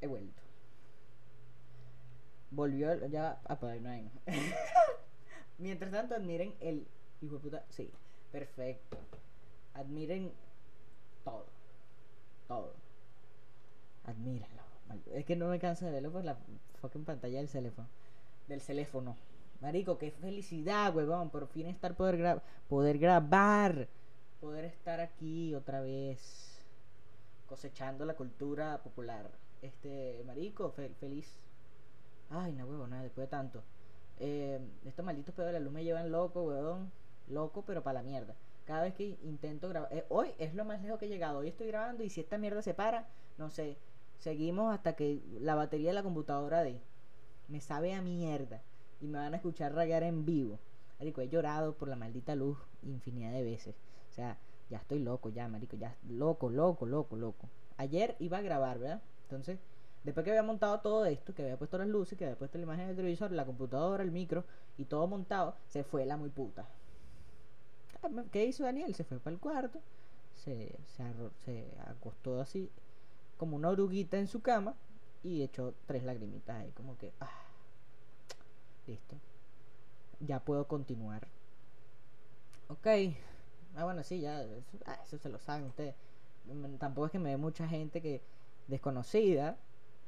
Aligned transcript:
he 0.00 0.06
vuelto. 0.06 0.42
Volvió, 2.50 3.06
ya, 3.06 3.40
no 3.80 3.88
hay. 3.88 4.10
Mientras 5.58 5.90
tanto, 5.90 6.14
admiren 6.14 6.54
el 6.60 6.86
hijo 7.20 7.34
de 7.34 7.40
puta, 7.40 7.64
sí, 7.70 7.90
perfecto. 8.32 8.96
Admiren 9.74 10.32
todo, 11.24 11.46
todo. 12.46 12.72
Admírenlo. 14.04 14.62
Es 15.12 15.24
que 15.26 15.36
no 15.36 15.48
me 15.48 15.58
canso 15.58 15.84
de 15.84 15.92
verlo 15.92 16.10
por 16.10 16.24
la 16.24 16.36
fucking 16.80 17.04
pantalla 17.04 17.38
del 17.38 17.48
teléfono. 17.48 17.88
Del 18.46 18.62
teléfono. 18.62 19.16
Marico, 19.60 19.98
qué 19.98 20.10
felicidad, 20.10 20.94
huevón. 20.94 21.30
Por 21.30 21.48
fin 21.48 21.66
estar 21.66 21.94
poder, 21.94 22.16
gra 22.16 22.42
poder 22.68 22.98
grabar. 22.98 23.88
Poder 24.40 24.64
estar 24.64 25.00
aquí 25.00 25.54
otra 25.54 25.80
vez. 25.80 26.58
Cosechando 27.46 28.06
la 28.06 28.14
cultura 28.14 28.78
popular. 28.82 29.30
Este, 29.62 30.22
marico, 30.26 30.72
feliz. 31.00 31.26
Ay, 32.30 32.52
no, 32.52 32.66
huevón, 32.66 32.90
nada, 32.90 33.02
después 33.02 33.26
de 33.26 33.30
tanto. 33.30 33.62
Eh, 34.20 34.60
estos 34.84 35.04
malditos 35.04 35.34
pedos 35.34 35.48
de 35.48 35.54
la 35.54 35.60
luz 35.60 35.72
me 35.72 35.84
llevan 35.84 36.10
loco, 36.10 36.42
huevón. 36.42 36.90
Loco, 37.28 37.62
pero 37.66 37.82
para 37.82 38.00
la 38.00 38.02
mierda. 38.02 38.34
Cada 38.66 38.82
vez 38.82 38.94
que 38.94 39.18
intento 39.22 39.68
grabar. 39.68 39.92
Eh, 39.92 40.04
hoy 40.08 40.30
es 40.38 40.54
lo 40.54 40.64
más 40.64 40.82
lejos 40.82 40.98
que 40.98 41.06
he 41.06 41.08
llegado. 41.08 41.38
Hoy 41.38 41.48
estoy 41.48 41.68
grabando 41.68 42.04
y 42.04 42.10
si 42.10 42.20
esta 42.20 42.38
mierda 42.38 42.62
se 42.62 42.74
para, 42.74 43.08
no 43.38 43.50
sé. 43.50 43.78
Seguimos 44.18 44.74
hasta 44.74 44.94
que 44.94 45.22
la 45.40 45.54
batería 45.54 45.90
de 45.90 45.94
la 45.94 46.02
computadora 46.02 46.62
de. 46.62 46.80
Me 47.48 47.60
sabe 47.60 47.94
a 47.94 48.02
mierda 48.02 48.60
y 49.00 49.06
me 49.06 49.18
van 49.18 49.32
a 49.32 49.36
escuchar 49.36 49.74
rayar 49.74 50.02
en 50.02 50.24
vivo. 50.24 50.58
Marico, 50.98 51.20
he 51.20 51.28
llorado 51.28 51.74
por 51.74 51.88
la 51.88 51.96
maldita 51.96 52.34
luz 52.34 52.58
infinidad 52.82 53.32
de 53.32 53.42
veces. 53.42 53.76
O 54.10 54.12
sea, 54.12 54.36
ya 54.68 54.78
estoy 54.78 54.98
loco, 54.98 55.30
ya, 55.30 55.48
marico, 55.48 55.76
ya 55.76 55.96
loco, 56.08 56.50
loco, 56.50 56.84
loco, 56.86 57.16
loco. 57.16 57.48
Ayer 57.76 58.16
iba 58.18 58.38
a 58.38 58.42
grabar, 58.42 58.78
¿verdad? 58.78 59.02
Entonces, 59.28 59.58
después 60.04 60.24
que 60.24 60.30
había 60.30 60.42
montado 60.42 60.80
todo 60.80 61.04
esto, 61.04 61.34
que 61.34 61.42
había 61.42 61.58
puesto 61.58 61.78
las 61.78 61.88
luces, 61.88 62.18
que 62.18 62.24
había 62.24 62.38
puesto 62.38 62.58
la 62.58 62.64
imagen 62.64 62.86
del 62.86 62.96
televisor, 62.96 63.30
la 63.32 63.44
computadora, 63.44 64.02
el 64.02 64.10
micro 64.10 64.44
y 64.78 64.84
todo 64.84 65.06
montado, 65.06 65.54
se 65.68 65.84
fue 65.84 66.06
la 66.06 66.16
muy 66.16 66.30
puta. 66.30 66.66
¿Qué 68.32 68.44
hizo 68.46 68.64
Daniel? 68.64 68.94
Se 68.94 69.04
fue 69.04 69.18
para 69.18 69.34
el 69.34 69.40
cuarto, 69.40 69.80
se, 70.34 70.78
se 70.96 71.64
acostó 71.86 72.40
así, 72.40 72.70
como 73.36 73.56
una 73.56 73.70
oruguita 73.70 74.18
en 74.18 74.28
su 74.28 74.40
cama, 74.40 74.74
y 75.22 75.42
echó 75.42 75.74
tres 75.86 76.04
lagrimitas 76.04 76.56
ahí, 76.56 76.70
como 76.70 76.96
que, 76.96 77.12
ah, 77.20 77.48
Listo. 78.88 79.16
Ya 80.20 80.40
puedo 80.40 80.66
continuar. 80.66 81.28
Ok. 82.68 82.86
Ah, 83.76 83.84
bueno, 83.84 84.02
sí, 84.02 84.20
ya. 84.20 84.42
Eso, 84.42 84.78
ah, 84.86 84.98
eso 85.04 85.18
se 85.18 85.28
lo 85.28 85.38
saben 85.38 85.66
ustedes. 85.66 85.94
Mm, 86.46 86.76
tampoco 86.76 87.06
es 87.06 87.12
que 87.12 87.18
me 87.18 87.30
ve 87.30 87.36
mucha 87.36 87.68
gente 87.68 88.00
que 88.00 88.22
desconocida. 88.68 89.56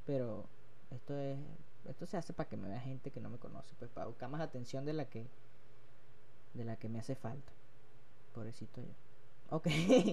Pero 0.06 0.44
esto 0.90 1.18
es. 1.18 1.38
Esto 1.88 2.06
se 2.06 2.16
hace 2.16 2.32
para 2.32 2.48
que 2.48 2.56
me 2.56 2.68
vea 2.68 2.80
gente 2.80 3.10
que 3.10 3.20
no 3.20 3.30
me 3.30 3.38
conoce. 3.38 3.74
Pues 3.78 3.90
para 3.90 4.06
buscar 4.06 4.28
más 4.30 4.40
atención 4.40 4.84
de 4.84 4.92
la 4.92 5.06
que. 5.06 5.26
De 6.54 6.64
la 6.64 6.76
que 6.76 6.88
me 6.88 7.00
hace 7.00 7.16
falta. 7.16 7.52
Pobrecito 8.34 8.80
yo. 8.80 9.56
Ok. 9.56 9.66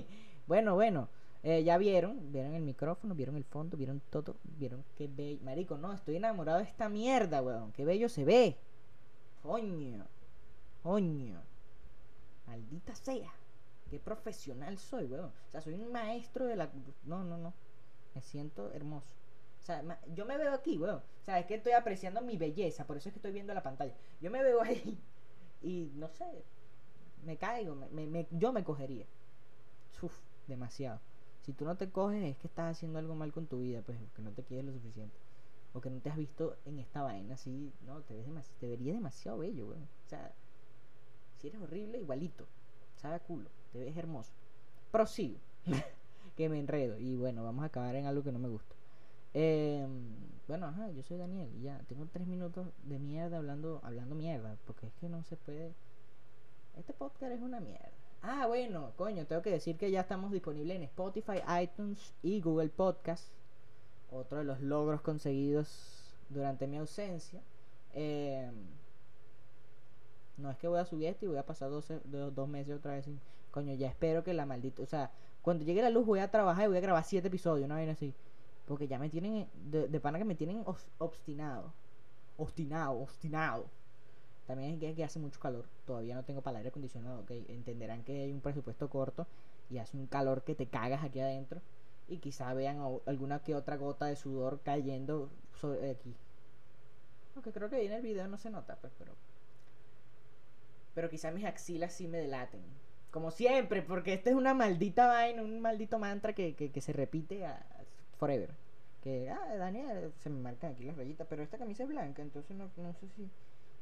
bueno, 0.47 0.75
bueno. 0.75 1.09
Eh, 1.43 1.63
ya 1.63 1.77
vieron, 1.77 2.31
vieron 2.31 2.55
el 2.55 2.63
micrófono, 2.63 3.13
vieron 3.13 3.37
el 3.37 3.43
fondo, 3.43 3.77
vieron 3.77 4.01
todo, 4.09 4.35
vieron 4.57 4.83
qué 4.97 5.07
bello. 5.07 5.39
Marico, 5.43 5.77
no, 5.77 5.93
estoy 5.93 6.15
enamorado 6.15 6.57
de 6.57 6.65
esta 6.65 6.89
mierda, 6.89 7.41
weón. 7.41 7.71
Qué 7.71 7.85
bello 7.85 8.09
se 8.09 8.25
ve. 8.25 8.57
Coño. 9.43 10.05
Coño. 10.83 11.41
Maldita 12.47 12.95
sea. 12.95 13.31
Qué 13.89 13.99
profesional 13.99 14.77
soy, 14.77 15.05
weón. 15.05 15.31
O 15.47 15.51
sea, 15.51 15.61
soy 15.61 15.75
un 15.75 15.91
maestro 15.91 16.45
de 16.45 16.55
la... 16.55 16.69
No, 17.05 17.23
no, 17.23 17.37
no. 17.37 17.53
Me 18.17 18.23
siento 18.23 18.71
hermoso. 18.73 19.05
O 19.61 19.63
sea, 19.63 19.83
yo 20.15 20.25
me 20.25 20.39
veo 20.39 20.51
aquí, 20.51 20.75
weón. 20.79 20.95
O 20.95 21.23
sea, 21.23 21.37
es 21.37 21.45
que 21.45 21.53
estoy 21.53 21.73
apreciando 21.73 22.19
mi 22.23 22.35
belleza. 22.35 22.87
Por 22.87 22.97
eso 22.97 23.09
es 23.09 23.13
que 23.13 23.19
estoy 23.19 23.31
viendo 23.31 23.53
la 23.53 23.61
pantalla. 23.61 23.93
Yo 24.19 24.31
me 24.31 24.41
veo 24.41 24.59
ahí. 24.63 24.97
Y 25.61 25.91
no 25.93 26.07
sé. 26.07 26.43
Me 27.23 27.37
caigo. 27.37 27.77
Yo 28.31 28.51
me 28.53 28.63
cogería. 28.63 29.05
Uf, 30.01 30.17
demasiado. 30.47 30.99
Si 31.43 31.53
tú 31.53 31.63
no 31.63 31.77
te 31.77 31.91
coges 31.91 32.23
es 32.23 32.37
que 32.39 32.47
estás 32.47 32.75
haciendo 32.75 32.97
algo 32.97 33.13
mal 33.13 33.31
con 33.31 33.45
tu 33.45 33.59
vida, 33.59 33.83
pues 33.83 33.99
que 34.15 34.23
no 34.23 34.31
te 34.31 34.41
quieres 34.41 34.65
lo 34.65 34.73
suficiente. 34.73 35.15
O 35.73 35.79
que 35.79 35.91
no 35.91 36.01
te 36.01 36.09
has 36.09 36.17
visto 36.17 36.57
en 36.65 36.79
esta 36.79 37.03
vaina 37.03 37.35
así, 37.35 37.71
no, 37.85 38.01
te 38.01 38.15
ves 38.15 38.25
demasiado, 38.25 38.59
te 38.59 38.67
verías 38.67 38.95
demasiado 38.95 39.37
bello, 39.37 39.67
weón. 39.67 39.83
O 39.83 40.09
sea, 40.09 40.33
si 41.37 41.49
eres 41.49 41.61
horrible, 41.61 41.99
igualito. 41.99 42.47
Sabe 42.95 43.13
a 43.13 43.19
culo, 43.19 43.51
te 43.71 43.77
ves 43.77 43.95
hermoso. 43.95 44.33
Prosigo. 44.89 45.37
que 46.37 46.47
me 46.47 46.59
enredo. 46.59 46.97
Y 46.99 47.15
bueno, 47.15 47.43
vamos 47.43 47.63
a 47.63 47.67
acabar 47.67 47.95
en 47.95 48.05
algo 48.05 48.23
que 48.23 48.31
no 48.31 48.39
me 48.39 48.47
gusta. 48.47 48.75
Eh, 49.33 49.85
bueno, 50.47 50.67
ajá, 50.67 50.89
yo 50.91 51.03
soy 51.03 51.17
Daniel 51.17 51.49
y 51.59 51.63
ya 51.63 51.77
tengo 51.89 52.07
tres 52.11 52.25
minutos 52.27 52.67
de 52.83 52.99
mierda 52.99 53.37
hablando, 53.37 53.81
hablando 53.83 54.15
mierda, 54.15 54.55
porque 54.65 54.87
es 54.87 54.93
que 54.93 55.09
no 55.09 55.23
se 55.23 55.35
puede. 55.35 55.73
Este 56.77 56.93
podcast 56.93 57.33
es 57.33 57.41
una 57.41 57.59
mierda. 57.59 57.89
Ah, 58.21 58.47
bueno, 58.47 58.93
coño, 58.95 59.25
tengo 59.25 59.41
que 59.41 59.51
decir 59.51 59.77
que 59.77 59.91
ya 59.91 60.01
estamos 60.01 60.31
disponibles 60.31 60.77
en 60.77 60.83
Spotify, 60.83 61.39
iTunes 61.61 62.13
y 62.23 62.39
Google 62.39 62.69
Podcast. 62.69 63.25
Otro 64.11 64.37
de 64.37 64.43
los 64.45 64.61
logros 64.61 65.01
conseguidos 65.01 65.67
durante 66.29 66.67
mi 66.67 66.77
ausencia. 66.77 67.41
Em, 67.93 68.53
no 70.37 70.51
es 70.51 70.57
que 70.57 70.67
voy 70.67 70.79
a 70.79 70.85
subir 70.85 71.09
esto 71.09 71.25
y 71.25 71.29
voy 71.29 71.37
a 71.37 71.45
pasar 71.45 71.69
dos, 71.69 71.91
dos 72.05 72.47
meses 72.47 72.77
otra 72.77 72.93
vez. 72.93 73.05
Coño, 73.51 73.73
ya 73.73 73.87
espero 73.89 74.23
que 74.23 74.33
la 74.33 74.45
maldita... 74.45 74.83
O 74.83 74.85
sea, 74.85 75.11
cuando 75.47 75.63
llegue 75.63 75.81
la 75.81 75.89
luz 75.89 76.05
voy 76.05 76.19
a 76.19 76.29
trabajar 76.29 76.65
y 76.65 76.67
voy 76.67 76.75
a 76.75 76.81
grabar 76.81 77.05
siete 77.05 77.29
episodios, 77.29 77.67
una 77.67 77.77
vez 77.77 77.87
así. 77.87 78.13
Porque 78.65 78.85
ya 78.85 78.99
me 78.99 79.09
tienen... 79.09 79.47
De, 79.53 79.99
pana 80.01 80.17
que 80.17 80.25
me 80.25 80.35
tienen 80.35 80.61
obstinado. 80.97 81.71
Obstinado, 82.35 82.99
obstinado. 82.99 83.65
También 84.45 84.77
es 84.83 84.93
que, 84.93 85.05
hace 85.05 85.19
mucho 85.19 85.39
calor. 85.39 85.63
Todavía 85.85 86.15
no 86.15 86.25
tengo 86.25 86.41
para 86.41 86.55
el 86.55 86.57
aire 86.57 86.69
acondicionado. 86.71 87.21
Okay. 87.21 87.45
Entenderán 87.47 88.03
que 88.03 88.23
hay 88.23 88.33
un 88.33 88.41
presupuesto 88.41 88.89
corto 88.89 89.25
y 89.69 89.77
hace 89.77 89.95
un 89.95 90.07
calor 90.07 90.43
que 90.43 90.53
te 90.53 90.67
cagas 90.67 91.01
aquí 91.01 91.21
adentro. 91.21 91.61
Y 92.09 92.17
quizá 92.17 92.53
vean 92.53 92.81
alguna 93.05 93.39
que 93.39 93.55
otra 93.55 93.77
gota 93.77 94.07
de 94.07 94.17
sudor 94.17 94.59
cayendo 94.65 95.29
sobre 95.61 95.91
aquí. 95.91 96.13
Aunque 97.35 97.53
creo 97.53 97.69
que 97.69 97.77
ahí 97.77 97.85
en 97.85 97.93
el 97.93 98.01
video 98.01 98.27
no 98.27 98.37
se 98.37 98.49
nota, 98.49 98.75
pues, 98.81 98.91
pero. 98.99 99.13
Pero 100.93 101.09
quizá 101.09 101.31
mis 101.31 101.45
axilas 101.45 101.93
sí 101.93 102.09
me 102.09 102.17
delaten. 102.17 102.59
Como 103.11 103.31
siempre, 103.31 103.81
porque 103.81 104.13
esta 104.13 104.29
es 104.29 104.35
una 104.35 104.53
maldita 104.53 105.07
vaina, 105.07 105.41
un 105.41 105.59
maldito 105.59 105.97
mantra 105.97 106.33
que, 106.33 106.55
que, 106.55 106.81
se 106.81 106.93
repite 106.93 107.45
a, 107.45 107.65
forever. 108.17 108.51
Que, 109.01 109.29
ah, 109.29 109.55
Daniel, 109.55 110.11
se 110.19 110.29
me 110.29 110.39
marcan 110.39 110.73
aquí 110.73 110.83
las 110.83 110.97
rayitas, 110.97 111.27
pero 111.29 111.41
esta 111.41 111.57
camisa 111.57 111.83
es 111.83 111.89
blanca, 111.89 112.21
entonces 112.21 112.55
no, 112.55 112.69
no 112.77 112.93
sé 112.93 113.07
si 113.15 113.29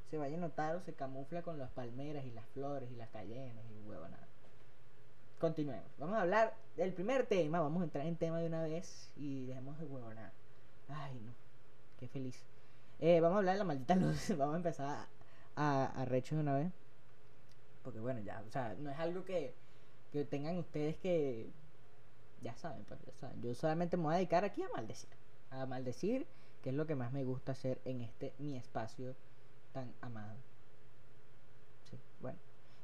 se 0.09 0.17
vaya 0.17 0.37
a 0.37 0.39
notar 0.39 0.75
o 0.75 0.81
se 0.81 0.93
camufla 0.93 1.41
con 1.41 1.57
las 1.57 1.71
palmeras 1.71 2.25
y 2.25 2.31
las 2.31 2.45
flores 2.49 2.89
y 2.91 2.95
las 2.95 3.09
cayenas 3.09 3.65
y 3.71 3.89
nada. 3.89 4.27
Continuemos. 5.39 5.91
Vamos 5.99 6.15
a 6.15 6.21
hablar 6.21 6.53
del 6.77 6.93
primer 6.93 7.25
tema. 7.25 7.59
Vamos 7.59 7.81
a 7.81 7.85
entrar 7.85 8.05
en 8.05 8.15
tema 8.15 8.39
de 8.39 8.47
una 8.47 8.63
vez 8.63 9.11
y 9.17 9.45
dejemos 9.45 9.77
de 9.79 9.85
huevonada. 9.85 10.31
Ay, 10.87 11.19
no. 11.23 11.33
Qué 11.99 12.07
feliz. 12.07 12.41
Eh, 12.99 13.19
vamos 13.19 13.35
a 13.35 13.39
hablar 13.39 13.55
de 13.55 13.59
la 13.59 13.65
maldita 13.65 13.95
luz. 13.95 14.29
vamos 14.37 14.53
a 14.53 14.57
empezar 14.57 15.07
a, 15.55 16.01
a, 16.01 16.05
recho 16.05 16.35
de 16.35 16.41
una 16.41 16.55
vez. 16.55 16.71
Porque 17.85 17.99
bueno, 17.99 18.19
ya, 18.21 18.43
o 18.45 18.51
sea, 18.51 18.75
no 18.79 18.89
es 18.89 18.97
algo 18.97 19.23
que, 19.23 19.53
que 20.11 20.25
tengan 20.25 20.57
ustedes 20.57 20.97
que. 20.97 21.51
Ya 22.41 22.55
saben, 22.57 22.83
pues, 22.85 22.99
ya 23.05 23.13
saben. 23.13 23.41
Yo 23.43 23.53
solamente 23.53 23.95
me 23.95 24.03
voy 24.03 24.13
a 24.15 24.17
dedicar 24.17 24.43
aquí 24.43 24.63
a 24.63 24.69
maldecir. 24.69 25.09
A 25.51 25.67
maldecir, 25.67 26.25
que 26.63 26.71
es 26.71 26.75
lo 26.75 26.87
que 26.87 26.95
más 26.95 27.13
me 27.13 27.23
gusta 27.23 27.51
hacer 27.51 27.79
en 27.85 28.01
este 28.01 28.33
mi 28.39 28.57
espacio 28.57 29.15
tan 29.71 29.93
amado. 30.01 30.35
Sí, 31.89 31.99
bueno. 32.21 32.39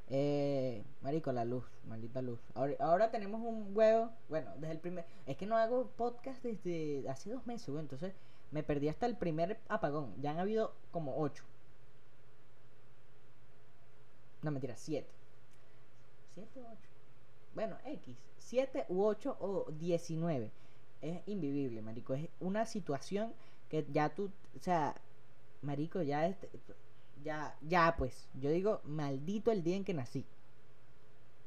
Eh, 0.07 0.83
marico, 1.01 1.31
la 1.31 1.45
luz, 1.45 1.65
maldita 1.87 2.21
luz. 2.21 2.39
Ahora, 2.53 3.09
tenemos 3.09 3.41
un 3.41 3.75
huevo. 3.75 4.11
Bueno, 4.29 4.51
desde 4.57 4.73
el 4.73 4.79
primer. 4.79 5.05
Es 5.25 5.35
que 5.35 5.47
no 5.47 5.57
hago 5.57 5.87
podcast 5.97 6.43
desde 6.43 7.09
hace 7.09 7.31
dos 7.31 7.47
meses, 7.47 7.69
Entonces 7.69 8.13
me 8.51 8.61
perdí 8.61 8.89
hasta 8.89 9.07
el 9.07 9.17
primer 9.17 9.59
apagón. 9.67 10.13
Ya 10.21 10.29
han 10.29 10.39
habido 10.39 10.75
como 10.91 11.17
ocho. 11.17 11.43
No, 14.41 14.51
mentira, 14.51 14.75
siete. 14.75 15.09
¿Siete 16.33 16.59
o 16.61 16.71
ocho? 16.71 16.89
Bueno, 17.53 17.77
X. 17.85 18.17
Siete 18.37 18.85
u 18.89 19.03
ocho 19.03 19.37
o 19.39 19.71
diecinueve. 19.71 20.51
Es 21.01 21.21
invivible, 21.27 21.81
marico. 21.81 22.13
Es 22.13 22.29
una 22.39 22.65
situación 22.65 23.33
que 23.69 23.85
ya 23.91 24.09
tú. 24.09 24.31
O 24.55 24.59
sea, 24.59 24.95
marico, 25.61 26.01
ya, 26.01 26.27
este, 26.27 26.49
ya, 27.23 27.55
ya, 27.61 27.95
pues, 27.97 28.27
yo 28.39 28.49
digo, 28.51 28.81
maldito 28.83 29.51
el 29.51 29.63
día 29.63 29.75
en 29.75 29.83
que 29.83 29.93
nací. 29.93 30.25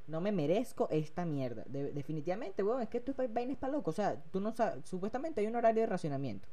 No 0.06 0.20
me 0.20 0.32
merezco 0.32 0.88
esta 0.90 1.24
mierda. 1.24 1.64
definitivamente, 1.66 2.62
weón, 2.62 2.82
es 2.82 2.88
que 2.88 2.98
esto 2.98 3.14
es 3.22 3.32
vaina 3.32 3.54
para 3.56 3.72
loco. 3.72 3.90
O 3.90 3.94
sea, 3.94 4.22
tú 4.32 4.40
no 4.40 4.52
sabes, 4.52 4.84
supuestamente 4.86 5.40
hay 5.40 5.46
un 5.46 5.56
horario 5.56 5.82
de 5.82 5.88
racionamiento, 5.88 6.46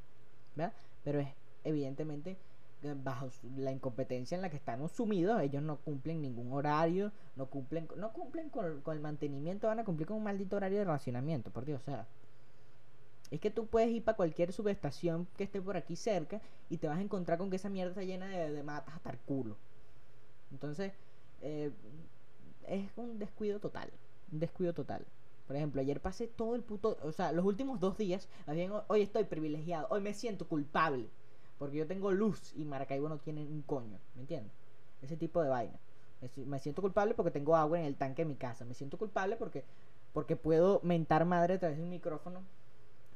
¿verdad? 0.56 0.74
Pero 1.04 1.20
es 1.20 1.30
evidentemente 1.64 2.38
bajo 3.04 3.30
la 3.58 3.72
incompetencia 3.72 4.36
en 4.36 4.42
la 4.42 4.50
que 4.50 4.58
están 4.58 4.88
sumidos, 4.90 5.42
ellos 5.42 5.62
no 5.62 5.78
cumplen 5.78 6.22
ningún 6.22 6.52
horario, 6.52 7.12
no 7.36 7.46
cumplen, 7.48 7.88
no 7.96 8.12
cumplen 8.12 8.50
con, 8.50 8.82
el 8.86 9.00
mantenimiento, 9.00 9.68
van 9.68 9.80
a 9.80 9.86
cumplir 9.86 10.08
con 10.08 10.18
un 10.18 10.24
maldito 10.24 10.56
horario 10.56 10.80
de 10.80 10.86
racionamiento, 10.86 11.52
por 11.52 11.66
Dios, 11.66 11.82
o 11.82 11.86
sea, 11.86 12.08
Es 13.30 13.40
que 13.40 13.52
tú 13.52 13.68
puedes 13.68 13.90
ir 13.90 14.04
para 14.04 14.18
cualquier 14.18 14.52
subestación 14.52 15.28
que 15.38 15.44
esté 15.44 15.62
por 15.62 15.78
aquí 15.78 15.96
cerca 15.96 16.42
y 16.70 16.78
te 16.78 16.88
vas 16.88 16.98
a 16.98 17.02
encontrar 17.02 17.38
con 17.38 17.50
que 17.50 17.56
esa 17.58 17.70
mierda 17.70 17.92
está 17.92 18.04
llena 18.04 18.28
de, 18.28 18.52
de 18.52 18.64
matas 18.64 18.96
hasta 18.96 19.12
el 19.12 19.18
culo. 19.20 19.56
Entonces, 20.52 20.92
eh, 21.42 21.72
es 22.68 22.90
un 22.98 23.20
descuido 23.20 23.60
total. 23.60 23.90
Un 24.32 24.40
descuido 24.40 24.74
total. 24.74 25.06
Por 25.48 25.56
ejemplo, 25.56 25.82
ayer 25.82 26.00
pasé 26.00 26.28
todo 26.28 26.56
el 26.56 26.64
puto. 26.64 26.98
O 27.04 27.12
sea, 27.12 27.32
los 27.32 27.46
últimos 27.46 27.80
dos 27.80 27.98
días, 27.98 28.28
hoy 28.88 29.02
estoy 29.02 29.26
privilegiado. 29.26 29.88
Hoy 29.90 30.02
me 30.02 30.14
siento 30.14 30.48
culpable. 30.48 31.10
Porque 31.62 31.78
yo 31.78 31.86
tengo 31.86 32.12
luz 32.12 32.54
y 32.56 32.66
Maracaibo 32.66 33.08
no 33.08 33.20
tiene 33.20 33.46
un 33.46 33.62
coño. 33.62 34.00
¿Me 34.16 34.22
entiendes? 34.22 34.52
Ese 35.04 35.16
tipo 35.16 35.44
de 35.44 35.50
vaina. 35.50 35.78
Me 36.48 36.58
siento 36.58 36.82
culpable 36.82 37.14
porque 37.14 37.30
tengo 37.30 37.56
agua 37.56 37.80
en 37.80 37.86
el 37.86 37.98
tanque 37.98 38.24
de 38.24 38.30
mi 38.30 38.36
casa. 38.36 38.66
Me 38.66 38.74
siento 38.74 38.98
culpable 38.98 39.36
porque, 39.36 39.64
porque 40.12 40.36
puedo 40.36 40.80
mentar 40.82 41.24
madre 41.24 41.54
a 41.54 41.60
través 41.60 41.78
de 41.78 41.84
un 41.84 41.92
micrófono. 41.92 42.42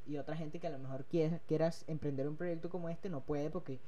Y 0.05 0.17
otra 0.17 0.37
gente 0.37 0.59
que 0.59 0.67
a 0.67 0.69
lo 0.69 0.77
mejor 0.77 1.05
quiera, 1.05 1.39
quieras 1.47 1.85
emprender 1.87 2.29
un 2.29 2.35
proyecto 2.35 2.69
como 2.69 2.87
este 2.89 3.09
no 3.09 3.21
puede 3.21 3.49
porque, 3.49 3.79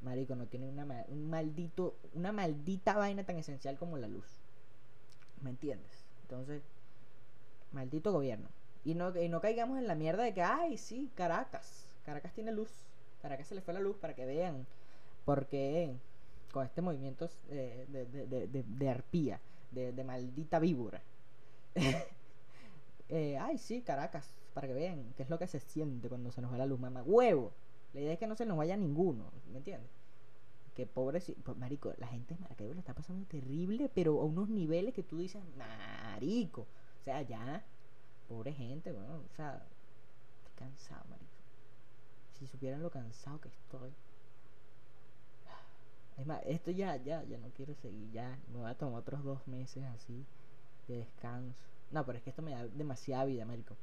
marico, 0.00 0.34
no 0.34 0.46
tiene 0.46 0.70
una, 0.70 0.86
un 1.08 1.28
maldito, 1.28 1.94
una 2.14 2.32
maldita 2.32 2.96
vaina 2.96 3.24
tan 3.24 3.36
esencial 3.36 3.76
como 3.76 3.98
la 3.98 4.08
luz. 4.08 4.40
¿Me 5.42 5.50
entiendes? 5.50 6.06
Entonces, 6.22 6.62
maldito 7.72 8.10
gobierno. 8.10 8.48
Y 8.86 8.94
no, 8.94 9.14
y 9.20 9.28
no 9.28 9.42
caigamos 9.42 9.76
en 9.76 9.86
la 9.86 9.94
mierda 9.94 10.22
de 10.22 10.32
que, 10.32 10.40
ay, 10.40 10.78
sí, 10.78 11.10
Caracas. 11.14 11.84
Caracas 12.06 12.32
tiene 12.32 12.52
luz. 12.52 12.87
Caracas 13.22 13.46
se 13.48 13.54
le 13.54 13.60
fue 13.60 13.74
la 13.74 13.80
luz 13.80 13.96
para 13.96 14.14
que 14.14 14.24
vean. 14.24 14.66
Porque 15.24 15.94
con 16.52 16.64
este 16.64 16.80
movimiento 16.80 17.28
eh, 17.50 17.86
de, 17.88 18.06
de, 18.06 18.46
de, 18.46 18.62
de, 18.62 18.88
arpía, 18.88 19.40
de, 19.70 20.04
maldita 20.04 20.58
víbora. 20.58 21.00
Eh, 23.10 23.38
ay, 23.38 23.56
sí, 23.56 23.80
Caracas, 23.80 24.34
para 24.52 24.68
que 24.68 24.74
vean 24.74 25.14
qué 25.16 25.22
es 25.22 25.30
lo 25.30 25.38
que 25.38 25.46
se 25.46 25.60
siente 25.60 26.10
cuando 26.10 26.30
se 26.30 26.42
nos 26.42 26.52
va 26.52 26.58
la 26.58 26.66
luz, 26.66 26.78
mamá. 26.78 27.02
Huevo. 27.02 27.52
La 27.94 28.00
idea 28.02 28.12
es 28.12 28.18
que 28.18 28.26
no 28.26 28.36
se 28.36 28.44
nos 28.44 28.58
vaya 28.58 28.76
ninguno, 28.76 29.32
¿me 29.50 29.56
entiendes? 29.56 29.88
Que 30.76 30.84
pobre, 30.84 31.22
pues, 31.42 31.56
marico, 31.56 31.94
la 31.96 32.06
gente 32.06 32.34
de 32.34 32.40
Maracaibo 32.40 32.74
le 32.74 32.80
está 32.80 32.92
pasando 32.92 33.26
terrible, 33.26 33.90
pero 33.94 34.20
a 34.20 34.24
unos 34.24 34.50
niveles 34.50 34.92
que 34.92 35.02
tú 35.02 35.16
dices, 35.16 35.42
marico. 35.56 36.66
O 37.00 37.02
sea, 37.02 37.22
ya, 37.22 37.64
pobre 38.28 38.52
gente, 38.52 38.92
bueno, 38.92 39.22
o 39.26 39.34
sea, 39.34 39.54
estoy 40.44 40.66
cansado, 40.66 41.02
marico. 41.08 41.27
Si 42.38 42.46
supieran 42.46 42.82
lo 42.82 42.90
cansado 42.90 43.40
que 43.40 43.48
estoy. 43.48 43.90
Es 46.16 46.26
más, 46.26 46.40
esto 46.46 46.70
ya, 46.70 46.96
ya, 46.96 47.22
ya 47.24 47.38
no 47.38 47.48
quiero 47.56 47.74
seguir, 47.76 48.10
ya. 48.10 48.38
Me 48.52 48.60
voy 48.60 48.70
a 48.70 48.74
tomar 48.74 49.00
otros 49.00 49.22
dos 49.24 49.46
meses 49.46 49.84
así 49.94 50.24
de 50.88 50.98
descanso. 50.98 51.54
No, 51.90 52.04
pero 52.04 52.18
es 52.18 52.24
que 52.24 52.30
esto 52.30 52.42
me 52.42 52.52
da 52.52 52.66
demasiada 52.66 53.24
vida, 53.24 53.44
marico. 53.44 53.76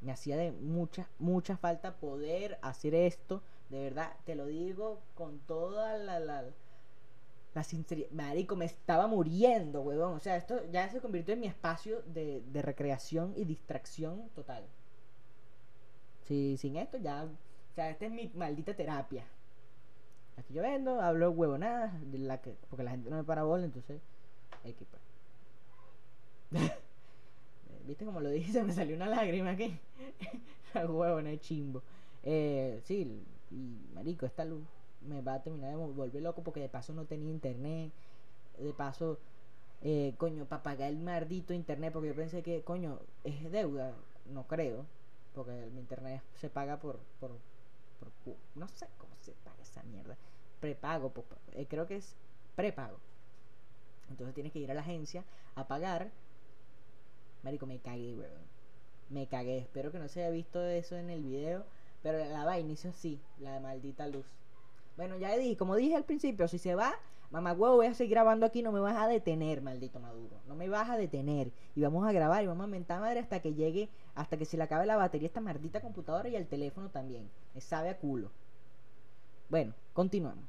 Me 0.00 0.12
hacía 0.12 0.36
de 0.36 0.52
mucha, 0.52 1.08
mucha 1.18 1.56
falta 1.56 1.96
poder 1.96 2.58
hacer 2.62 2.94
esto. 2.94 3.42
De 3.70 3.82
verdad, 3.84 4.12
te 4.24 4.34
lo 4.34 4.46
digo 4.46 5.00
con 5.14 5.38
toda 5.40 5.96
la, 5.96 6.18
la, 6.18 6.44
la 7.54 7.64
sinceridad. 7.64 8.10
Marico, 8.10 8.54
me 8.54 8.66
estaba 8.66 9.06
muriendo, 9.06 9.80
huevón. 9.80 10.14
O 10.14 10.20
sea, 10.20 10.36
esto 10.36 10.60
ya 10.70 10.90
se 10.90 11.00
convirtió 11.00 11.34
en 11.34 11.40
mi 11.40 11.46
espacio 11.46 12.02
de, 12.02 12.42
de 12.52 12.62
recreación 12.62 13.32
y 13.36 13.44
distracción 13.44 14.28
total. 14.34 14.64
Si, 16.26 16.56
sin 16.56 16.76
esto 16.76 16.98
ya... 16.98 17.28
O 17.72 17.74
sea, 17.74 17.88
esta 17.88 18.04
es 18.04 18.12
mi 18.12 18.30
maldita 18.34 18.74
terapia. 18.74 19.24
Aquí 20.36 20.52
yo 20.52 20.62
vendo, 20.62 21.00
hablo 21.00 21.30
huevonadas, 21.30 21.92
la 22.12 22.40
que, 22.40 22.54
porque 22.68 22.84
la 22.84 22.90
gente 22.90 23.08
no 23.08 23.16
me 23.16 23.24
para 23.24 23.44
bola, 23.44 23.64
entonces, 23.64 24.00
equipo. 24.62 24.98
¿Viste 27.86 28.04
como 28.04 28.20
lo 28.20 28.28
dije? 28.28 28.52
Se 28.52 28.62
me 28.62 28.74
salió 28.74 28.94
una 28.94 29.06
lágrima 29.06 29.50
aquí. 29.50 29.78
la 30.74 30.86
huevona 30.86 31.38
chimbo. 31.38 31.82
Eh, 32.22 32.80
sí, 32.84 33.24
y 33.50 33.94
marico, 33.94 34.26
esta 34.26 34.44
luz 34.44 34.62
me 35.00 35.22
va 35.22 35.34
a 35.34 35.42
terminar 35.42 35.70
de 35.70 35.76
volver 35.76 36.22
loco 36.22 36.42
porque 36.42 36.60
de 36.60 36.68
paso 36.68 36.92
no 36.92 37.06
tenía 37.06 37.30
internet. 37.30 37.90
De 38.58 38.74
paso, 38.74 39.18
eh, 39.80 40.14
coño, 40.18 40.44
para 40.44 40.62
pagar 40.62 40.90
el 40.90 40.98
maldito 40.98 41.54
internet, 41.54 41.92
porque 41.92 42.08
yo 42.08 42.14
pensé 42.14 42.42
que, 42.42 42.62
coño, 42.62 43.00
es 43.24 43.50
deuda. 43.50 43.94
No 44.26 44.46
creo, 44.46 44.84
porque 45.34 45.64
el 45.64 45.78
internet 45.78 46.22
se 46.34 46.48
paga 46.48 46.78
por, 46.78 47.00
por, 47.18 47.32
no 48.54 48.68
sé 48.68 48.86
cómo 48.98 49.14
se 49.20 49.32
paga 49.44 49.62
esa 49.62 49.82
mierda. 49.84 50.16
Prepago, 50.60 51.10
pues, 51.10 51.26
eh, 51.52 51.66
creo 51.68 51.86
que 51.86 51.96
es 51.96 52.14
prepago. 52.54 52.98
Entonces 54.10 54.34
tienes 54.34 54.52
que 54.52 54.58
ir 54.58 54.70
a 54.70 54.74
la 54.74 54.80
agencia 54.80 55.24
a 55.54 55.66
pagar. 55.66 56.10
Marico, 57.42 57.66
me 57.66 57.78
cagué, 57.78 58.14
weón. 58.14 58.42
Me 59.10 59.26
cagué. 59.26 59.58
Espero 59.58 59.90
que 59.90 59.98
no 59.98 60.08
se 60.08 60.22
haya 60.22 60.30
visto 60.30 60.62
eso 60.62 60.96
en 60.96 61.10
el 61.10 61.22
video. 61.22 61.64
Pero 62.02 62.18
la 62.18 62.44
va 62.44 62.58
inicio 62.58 62.92
sí, 62.92 63.20
la 63.38 63.60
maldita 63.60 64.06
luz. 64.06 64.26
Bueno, 64.96 65.16
ya 65.16 65.36
dije, 65.36 65.56
como 65.56 65.76
dije 65.76 65.94
al 65.94 66.04
principio, 66.04 66.48
si 66.48 66.58
se 66.58 66.74
va, 66.74 66.94
mamá 67.30 67.52
huevo, 67.52 67.76
voy 67.76 67.86
a 67.86 67.94
seguir 67.94 68.12
grabando 68.12 68.44
aquí, 68.44 68.62
no 68.62 68.72
me 68.72 68.80
vas 68.80 68.96
a 68.96 69.06
detener, 69.06 69.62
maldito 69.62 70.00
Maduro. 70.00 70.36
No 70.46 70.54
me 70.54 70.68
vas 70.68 70.90
a 70.90 70.96
detener. 70.96 71.50
Y 71.74 71.82
vamos 71.82 72.06
a 72.06 72.12
grabar 72.12 72.42
y 72.42 72.46
vamos 72.46 72.64
a 72.64 72.68
mentar 72.68 73.00
madre 73.00 73.20
hasta 73.20 73.40
que 73.40 73.54
llegue, 73.54 73.88
hasta 74.14 74.36
que 74.36 74.44
se 74.44 74.56
le 74.56 74.64
acabe 74.64 74.86
la 74.86 74.96
batería 74.96 75.26
esta 75.26 75.40
maldita 75.40 75.80
computadora 75.80 76.28
y 76.28 76.36
el 76.36 76.46
teléfono 76.46 76.90
también. 76.90 77.30
Me 77.54 77.60
sabe 77.60 77.90
a 77.90 77.98
culo. 77.98 78.30
Bueno, 79.48 79.74
continuamos. 79.92 80.44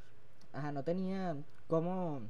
Ajá, 0.54 0.72
no 0.72 0.84
tenía 0.84 1.36
cómo... 1.68 2.22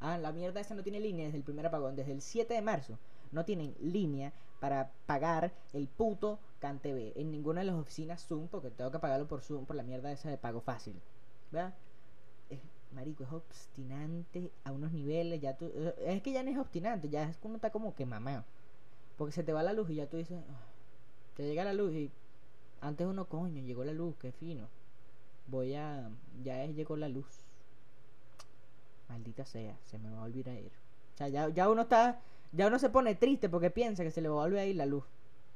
Ah, 0.00 0.18
la 0.18 0.32
mierda 0.32 0.60
esa 0.60 0.74
no 0.74 0.82
tiene 0.82 1.00
línea 1.00 1.26
desde 1.26 1.38
el 1.38 1.44
primer 1.44 1.66
apagón, 1.66 1.96
desde 1.96 2.12
el 2.12 2.20
7 2.20 2.52
de 2.54 2.62
marzo. 2.62 2.98
No 3.32 3.44
tienen 3.44 3.74
línea 3.80 4.32
para 4.60 4.90
pagar 5.06 5.52
el 5.72 5.88
puto 5.88 6.38
CanTV 6.60 7.12
en 7.16 7.30
ninguna 7.30 7.60
de 7.60 7.66
las 7.66 7.76
oficinas 7.76 8.26
Zoom 8.26 8.48
porque 8.48 8.70
tengo 8.70 8.90
que 8.90 8.98
pagarlo 8.98 9.26
por 9.26 9.42
Zoom 9.42 9.66
por 9.66 9.76
la 9.76 9.82
mierda 9.82 10.12
esa 10.12 10.30
de 10.30 10.38
pago 10.38 10.60
fácil. 10.60 11.00
¿Verdad? 11.50 11.74
Es, 12.50 12.60
marico, 12.92 13.24
es 13.24 13.32
obstinante 13.32 14.50
a 14.64 14.72
unos 14.72 14.92
niveles. 14.92 15.40
ya 15.40 15.56
eh, 15.60 15.94
Es 16.06 16.22
que 16.22 16.32
ya 16.32 16.42
no 16.42 16.50
es 16.50 16.58
obstinante, 16.58 17.08
ya 17.08 17.24
es 17.28 17.38
uno 17.42 17.56
está 17.56 17.70
como 17.70 17.94
que 17.94 18.06
mamado. 18.06 18.44
Porque 19.16 19.32
se 19.32 19.42
te 19.42 19.52
va 19.52 19.62
la 19.62 19.72
luz 19.72 19.90
y 19.90 19.96
ya 19.96 20.06
tú 20.08 20.16
dices, 20.16 20.42
ah, 20.50 20.66
te 21.36 21.44
llega 21.44 21.64
la 21.64 21.72
luz 21.72 21.92
y 21.92 22.10
antes 22.80 23.06
uno, 23.06 23.26
coño, 23.26 23.62
llegó 23.62 23.84
la 23.84 23.92
luz, 23.92 24.14
qué 24.20 24.32
fino 24.32 24.68
voy 25.46 25.74
a... 25.74 26.10
Ya 26.42 26.64
llegó 26.66 26.96
la 26.96 27.08
luz. 27.08 27.26
Maldita 29.08 29.44
sea, 29.44 29.76
se 29.84 29.98
me 29.98 30.10
va 30.10 30.20
a 30.20 30.24
olvidar 30.24 30.54
ir. 30.54 30.72
O 31.14 31.16
sea, 31.16 31.28
ya, 31.28 31.48
ya 31.48 31.68
uno 31.68 31.82
está... 31.82 32.20
Ya 32.52 32.68
uno 32.68 32.78
se 32.78 32.90
pone 32.90 33.14
triste 33.14 33.48
porque 33.48 33.70
piensa 33.70 34.04
que 34.04 34.10
se 34.10 34.20
le 34.20 34.28
va 34.28 34.36
a 34.36 34.44
volver 34.44 34.60
a 34.60 34.64
ir 34.64 34.76
la 34.76 34.86
luz. 34.86 35.04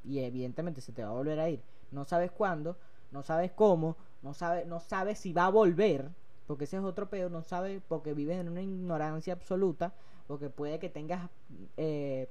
Y 0.04 0.20
evidentemente 0.20 0.80
se 0.80 0.92
te 0.92 1.04
va 1.04 1.10
a 1.10 1.14
volver 1.14 1.38
a 1.40 1.48
ir. 1.48 1.62
No 1.92 2.04
sabes 2.04 2.30
cuándo, 2.30 2.76
no 3.10 3.22
sabes 3.22 3.52
cómo, 3.52 3.96
no 4.22 4.34
sabes, 4.34 4.66
no 4.66 4.80
sabes 4.80 5.18
si 5.18 5.32
va 5.32 5.46
a 5.46 5.50
volver. 5.50 6.08
Porque 6.46 6.64
ese 6.64 6.76
es 6.76 6.82
otro 6.82 7.08
pedo, 7.08 7.30
no 7.30 7.42
sabes 7.42 7.80
porque 7.88 8.12
vives 8.12 8.38
en 8.38 8.48
una 8.48 8.62
ignorancia 8.62 9.32
absoluta. 9.32 9.94
Porque 10.26 10.50
puede 10.50 10.78
que 10.78 10.88
tengas 10.88 11.30
eh, 11.76 12.28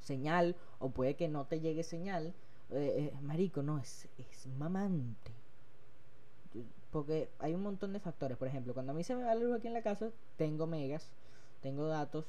señal 0.00 0.56
o 0.78 0.90
puede 0.90 1.14
que 1.14 1.28
no 1.28 1.46
te 1.46 1.60
llegue 1.60 1.82
señal. 1.82 2.34
Eh, 2.70 3.12
eh, 3.12 3.20
marico, 3.22 3.62
no, 3.62 3.78
es, 3.78 4.08
es 4.18 4.46
mamante. 4.58 5.32
Porque 6.90 7.28
hay 7.38 7.54
un 7.54 7.62
montón 7.62 7.92
de 7.92 8.00
factores. 8.00 8.36
Por 8.36 8.48
ejemplo, 8.48 8.74
cuando 8.74 8.92
a 8.92 8.94
mí 8.94 9.04
se 9.04 9.14
me 9.14 9.22
va 9.22 9.34
la 9.34 9.40
luz 9.40 9.56
aquí 9.56 9.68
en 9.68 9.74
la 9.74 9.82
casa, 9.82 10.10
tengo 10.36 10.66
megas, 10.66 11.12
tengo 11.60 11.86
datos, 11.86 12.26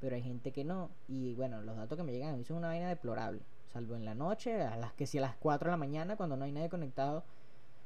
pero 0.00 0.16
hay 0.16 0.22
gente 0.22 0.52
que 0.52 0.64
no. 0.64 0.90
Y 1.08 1.34
bueno, 1.34 1.60
los 1.60 1.76
datos 1.76 1.96
que 1.96 2.04
me 2.04 2.12
llegan 2.12 2.34
a 2.34 2.36
mí 2.36 2.44
son 2.44 2.58
una 2.58 2.68
vaina 2.68 2.88
deplorable. 2.88 3.40
Salvo 3.72 3.96
en 3.96 4.04
la 4.04 4.14
noche, 4.14 4.62
a 4.62 4.76
las 4.76 4.92
que 4.94 5.06
si 5.06 5.18
a 5.18 5.20
las 5.20 5.36
4 5.36 5.66
de 5.66 5.72
la 5.72 5.76
mañana, 5.76 6.16
cuando 6.16 6.36
no 6.36 6.44
hay 6.44 6.52
nadie 6.52 6.70
conectado 6.70 7.22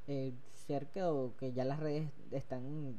eh, 0.06 0.32
cerca 0.66 1.12
o 1.12 1.34
que 1.36 1.52
ya 1.52 1.64
las 1.64 1.80
redes 1.80 2.08
están. 2.30 2.96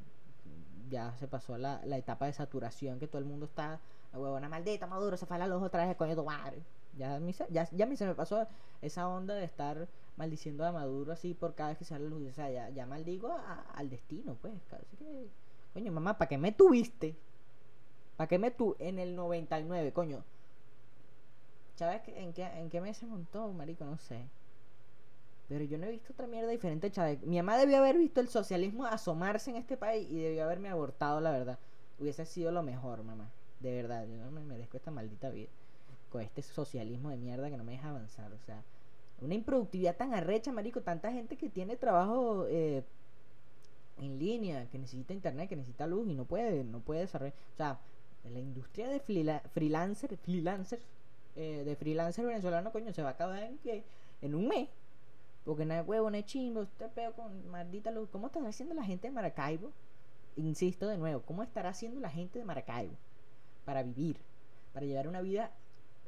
Ya 0.90 1.16
se 1.18 1.28
pasó 1.28 1.58
la, 1.58 1.82
la 1.86 1.98
etapa 1.98 2.26
de 2.26 2.34
saturación, 2.34 3.00
que 3.00 3.08
todo 3.08 3.20
el 3.20 3.26
mundo 3.26 3.46
está. 3.46 3.80
Huevona 4.14 4.48
maldita, 4.50 4.88
maduro, 4.88 5.18
se 5.18 5.26
fue 5.26 5.38
la 5.38 5.48
luz 5.48 5.64
otra 5.64 5.86
vez, 5.86 5.96
coño, 5.96 6.16
tu. 6.16 6.64
Ya, 6.98 7.20
ya, 7.50 7.68
ya 7.72 7.86
a 7.86 7.88
mí 7.88 7.98
se 7.98 8.06
me 8.06 8.14
pasó 8.14 8.48
esa 8.82 9.08
onda 9.08 9.34
de 9.34 9.46
estar 9.46 9.88
maldiciendo 10.16 10.66
a 10.66 10.72
Maduro 10.72 11.12
así 11.12 11.34
por 11.34 11.56
cada 11.56 11.70
vez 11.70 11.80
que 11.80 11.86
sale 11.86 12.08
luz. 12.08 12.30
O 12.30 12.34
sea, 12.34 12.52
ya, 12.52 12.70
ya 12.70 12.86
maldigo 12.86 13.36
al 13.74 13.90
destino, 13.90 14.36
pues. 14.42 14.54
Así 14.72 14.98
que, 14.98 15.28
coño, 15.74 15.92
mamá, 15.92 16.18
¿para 16.18 16.30
qué 16.30 16.38
me 16.38 16.52
tuviste? 16.52 17.16
¿Para 18.16 18.28
qué 18.28 18.38
me 18.38 18.52
tu 18.52 18.76
en 18.80 19.00
el 19.00 19.16
99, 19.16 19.92
coño? 19.92 20.24
¿Sabes 21.76 22.02
en 22.08 22.34
qué, 22.34 22.46
en 22.46 22.70
qué 22.70 22.80
mes 22.80 22.98
se 22.98 23.08
montó, 23.08 23.52
marico? 23.52 23.86
No 23.86 23.98
sé. 23.98 24.28
Pero 25.50 25.64
yo 25.66 25.78
no 25.78 25.88
he 25.88 25.92
visto 25.92 26.14
otra 26.14 26.28
mierda 26.28 26.50
diferente, 26.50 26.92
Chávez. 26.92 27.22
Mi 27.24 27.38
mamá 27.38 27.58
debió 27.58 27.78
haber 27.78 27.98
visto 27.98 28.22
el 28.22 28.28
socialismo 28.28 28.86
asomarse 28.86 29.50
en 29.50 29.58
este 29.58 29.78
país 29.78 30.08
y 30.10 30.22
debió 30.22 30.44
haberme 30.44 30.70
abortado, 30.70 31.20
la 31.20 31.32
verdad. 31.32 31.60
Hubiese 32.00 32.26
sido 32.26 32.52
lo 32.52 32.62
mejor, 32.62 33.04
mamá. 33.04 33.30
De 33.64 33.74
verdad, 33.74 34.06
yo 34.06 34.18
no 34.18 34.30
me 34.30 34.42
merezco 34.42 34.76
esta 34.76 34.92
maldita 34.92 35.30
vida. 35.30 35.48
Con 36.12 36.22
este 36.22 36.42
socialismo 36.42 37.10
de 37.10 37.16
mierda 37.16 37.50
que 37.50 37.56
no 37.56 37.64
me 37.64 37.72
deja 37.72 37.90
avanzar. 37.90 38.32
O 38.34 38.40
sea, 38.46 38.62
una 39.22 39.36
improductividad 39.36 39.96
tan 39.96 40.14
arrecha, 40.14 40.52
marico, 40.52 40.82
tanta 40.82 41.14
gente 41.14 41.38
que 41.38 41.50
tiene 41.50 41.78
trabajo 41.78 42.46
eh, 42.50 42.84
en 44.02 44.20
línea, 44.20 44.68
que 44.70 44.78
necesita 44.78 45.14
internet, 45.14 45.48
que 45.48 45.56
necesita 45.56 45.88
luz 45.88 46.10
y 46.10 46.14
no 46.14 46.26
puede, 46.26 46.66
no 46.66 46.82
puede 46.82 47.02
desarrollar, 47.02 47.34
o 47.54 47.56
sea, 47.56 47.80
la 48.30 48.40
industria 48.40 48.90
de 48.90 49.00
freelancer, 49.00 50.18
freelancer, 50.18 50.80
eh, 51.38 51.64
de 51.66 51.76
freelancer 51.78 52.26
venezolano, 52.26 52.72
coño, 52.74 52.92
se 52.92 53.02
va 53.02 53.10
a 53.10 53.12
acabar 53.14 53.44
en 53.44 53.58
que 53.60 53.84
en 54.22 54.36
un 54.36 54.50
mes. 54.50 54.68
Porque 55.46 55.66
no 55.66 55.74
hay 55.74 55.82
huevo, 55.82 56.10
no 56.10 56.18
hay 56.18 56.24
chimbo, 56.24 56.62
usted 56.62 56.90
peo 56.92 57.14
con 57.14 57.50
maldita 57.50 57.92
luz. 57.92 58.10
¿Cómo 58.10 58.28
estará 58.28 58.50
haciendo 58.50 58.76
la 58.76 58.84
gente 58.84 59.08
de 59.08 59.14
Maracaibo? 59.14 59.72
Insisto 60.36 60.88
de 60.88 60.98
nuevo, 60.98 61.22
¿cómo 61.22 61.44
estará 61.44 61.70
haciendo 61.70 62.02
la 62.02 62.10
gente 62.10 62.40
de 62.40 62.46
Maracaibo 62.46 62.94
para 63.66 63.84
vivir? 63.84 64.18
Para 64.74 64.86
llevar 64.86 65.08
una 65.08 65.22
vida 65.22 65.52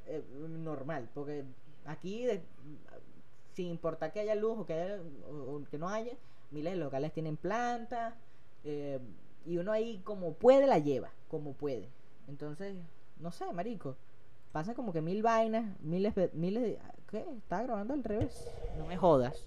eh, 0.07 0.23
normal. 0.47 1.07
Porque 1.13 1.43
aquí, 1.85 2.25
de- 2.25 2.43
sin 3.53 3.67
importar 3.67 4.11
que 4.11 4.19
haya 4.19 4.35
luz 4.35 4.59
o 4.59 4.65
que, 4.65 4.73
haya, 4.73 4.99
o- 5.29 5.61
que 5.69 5.77
no 5.77 5.89
haya, 5.89 6.13
miles 6.51 6.73
de 6.73 6.79
locales 6.79 7.13
tienen 7.13 7.37
plantas. 7.37 8.13
eh, 8.63 8.99
y 9.45 9.57
uno 9.59 9.71
ahí 9.71 9.99
como 10.03 10.33
puede 10.33 10.65
la 10.65 10.79
lleva, 10.79 11.11
como 11.29 11.53
puede. 11.53 11.87
Entonces, 12.27 12.75
no 13.19 13.31
sé, 13.31 13.45
marico. 13.53 13.95
Pasa 14.51 14.73
como 14.73 14.91
que 14.91 15.01
mil 15.01 15.21
vainas, 15.21 15.65
miles. 15.81 16.13
Miles 16.33 16.63
de 16.63 16.79
¿Qué? 17.11 17.23
Estaba 17.37 17.61
grabando 17.61 17.93
al 17.93 18.03
revés. 18.03 18.47
No 18.79 18.87
me 18.87 18.97
jodas. 18.97 19.43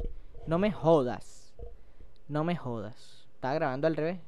No 0.47 0.59
me 0.61 0.71
jodas. 0.71 1.53
No 2.29 2.45
me 2.45 2.55
jodas. 2.55 3.27
Estaba 3.35 3.55
grabando 3.55 3.89
al 3.89 3.97
revés. 3.97 4.21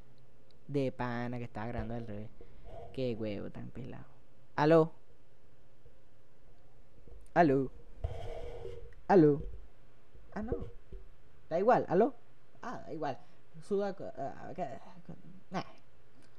De 0.66 0.90
pana 0.90 1.38
que 1.38 1.44
estaba 1.44 1.68
grabando 1.68 1.94
al 1.94 2.06
revés. 2.06 2.28
Qué 2.92 3.14
huevo 3.18 3.50
tan 3.50 3.68
pelado. 3.70 4.04
Aló. 4.56 4.92
Aló. 7.34 7.70
Aló. 9.08 9.42
Ah, 10.34 10.42
no. 10.42 10.52
Da 11.48 11.58
igual. 11.58 11.84
Aló. 11.88 12.14
Ah, 12.62 12.82
da 12.86 12.92
igual. 12.92 13.18
Suda. 13.62 13.94
ah, 14.18 14.52
nah. 15.50 15.62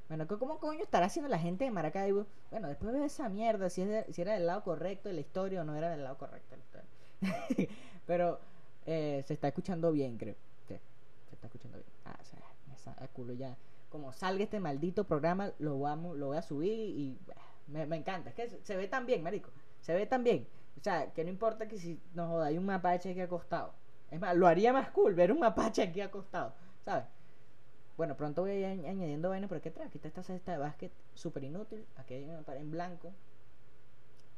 Bueno, 0.09 0.27
¿cómo- 0.27 0.39
¿cómo 0.39 0.59
coño 0.59 0.83
estará 0.83 1.05
haciendo 1.05 1.29
la 1.29 1.39
gente 1.39 1.63
de 1.63 1.71
Maracaibo? 1.71 2.25
Bueno, 2.49 2.67
después 2.67 2.93
de 2.93 3.05
esa 3.05 3.29
mierda, 3.29 3.69
si, 3.69 3.81
es 3.81 3.87
de- 3.89 4.13
si 4.13 4.21
era 4.21 4.33
del 4.33 4.45
lado 4.45 4.63
correcto 4.63 5.07
de 5.09 5.15
la 5.15 5.21
historia 5.21 5.61
o 5.61 5.63
no 5.63 5.75
era 5.75 5.89
del 5.89 6.03
lado 6.03 6.17
correcto. 6.17 6.55
Pero 8.07 8.39
eh, 8.85 9.23
se 9.25 9.33
está 9.33 9.47
escuchando 9.49 9.91
bien, 9.91 10.17
creo. 10.17 10.35
Se 10.67 10.79
está 11.33 11.47
escuchando 11.47 11.77
bien. 11.77 11.89
Ah, 12.05 12.17
o 12.21 12.25
sea, 12.25 12.39
esa 12.75 13.07
culo 13.09 13.33
ya. 13.33 13.55
Como 13.91 14.13
salga 14.13 14.43
este 14.43 14.59
maldito 14.59 15.03
programa, 15.03 15.51
lo 15.59 15.79
vamos, 15.79 16.17
lo 16.17 16.27
voy 16.27 16.37
a 16.37 16.41
subir 16.41 16.71
y 16.71 17.19
me, 17.67 17.83
encanta. 17.95 18.29
Es 18.29 18.35
que 18.35 18.49
se, 18.63 18.75
ve 18.77 18.87
tan 18.87 19.05
bien, 19.05 19.21
marico. 19.21 19.51
Se 19.81 19.93
ve 19.93 20.05
tan 20.05 20.23
bien. 20.23 20.47
O 20.79 20.83
sea, 20.83 21.11
que 21.13 21.23
no 21.23 21.29
importa 21.29 21.67
que 21.67 21.77
si 21.77 21.99
nos 22.13 22.29
joda, 22.29 22.47
hay 22.47 22.57
un 22.57 22.65
mapache 22.65 23.11
aquí 23.11 23.21
acostado. 23.21 23.73
Es 24.09 24.19
más, 24.19 24.35
lo 24.35 24.47
haría 24.47 24.73
más 24.73 24.89
cool 24.91 25.13
ver 25.13 25.31
un 25.31 25.39
mapache 25.39 25.83
aquí 25.83 26.01
acostado, 26.01 26.53
¿sabes? 26.83 27.05
Bueno, 27.97 28.15
pronto 28.17 28.41
voy 28.41 28.51
a 28.51 28.55
ir 28.55 28.65
añ- 28.65 28.87
añadiendo 28.89 29.29
vainas, 29.29 29.49
pero 29.49 29.61
¿qué 29.61 29.71
trae? 29.71 29.87
Aquí 29.87 29.97
está 29.97 30.07
esta 30.07 30.23
cesta 30.23 30.51
de 30.53 30.57
básquet 30.57 30.91
súper 31.13 31.43
inútil. 31.43 31.85
Aquí 31.97 32.13
hay 32.15 32.25
una 32.25 32.41
pared 32.41 32.61
en 32.61 32.71
blanco. 32.71 33.13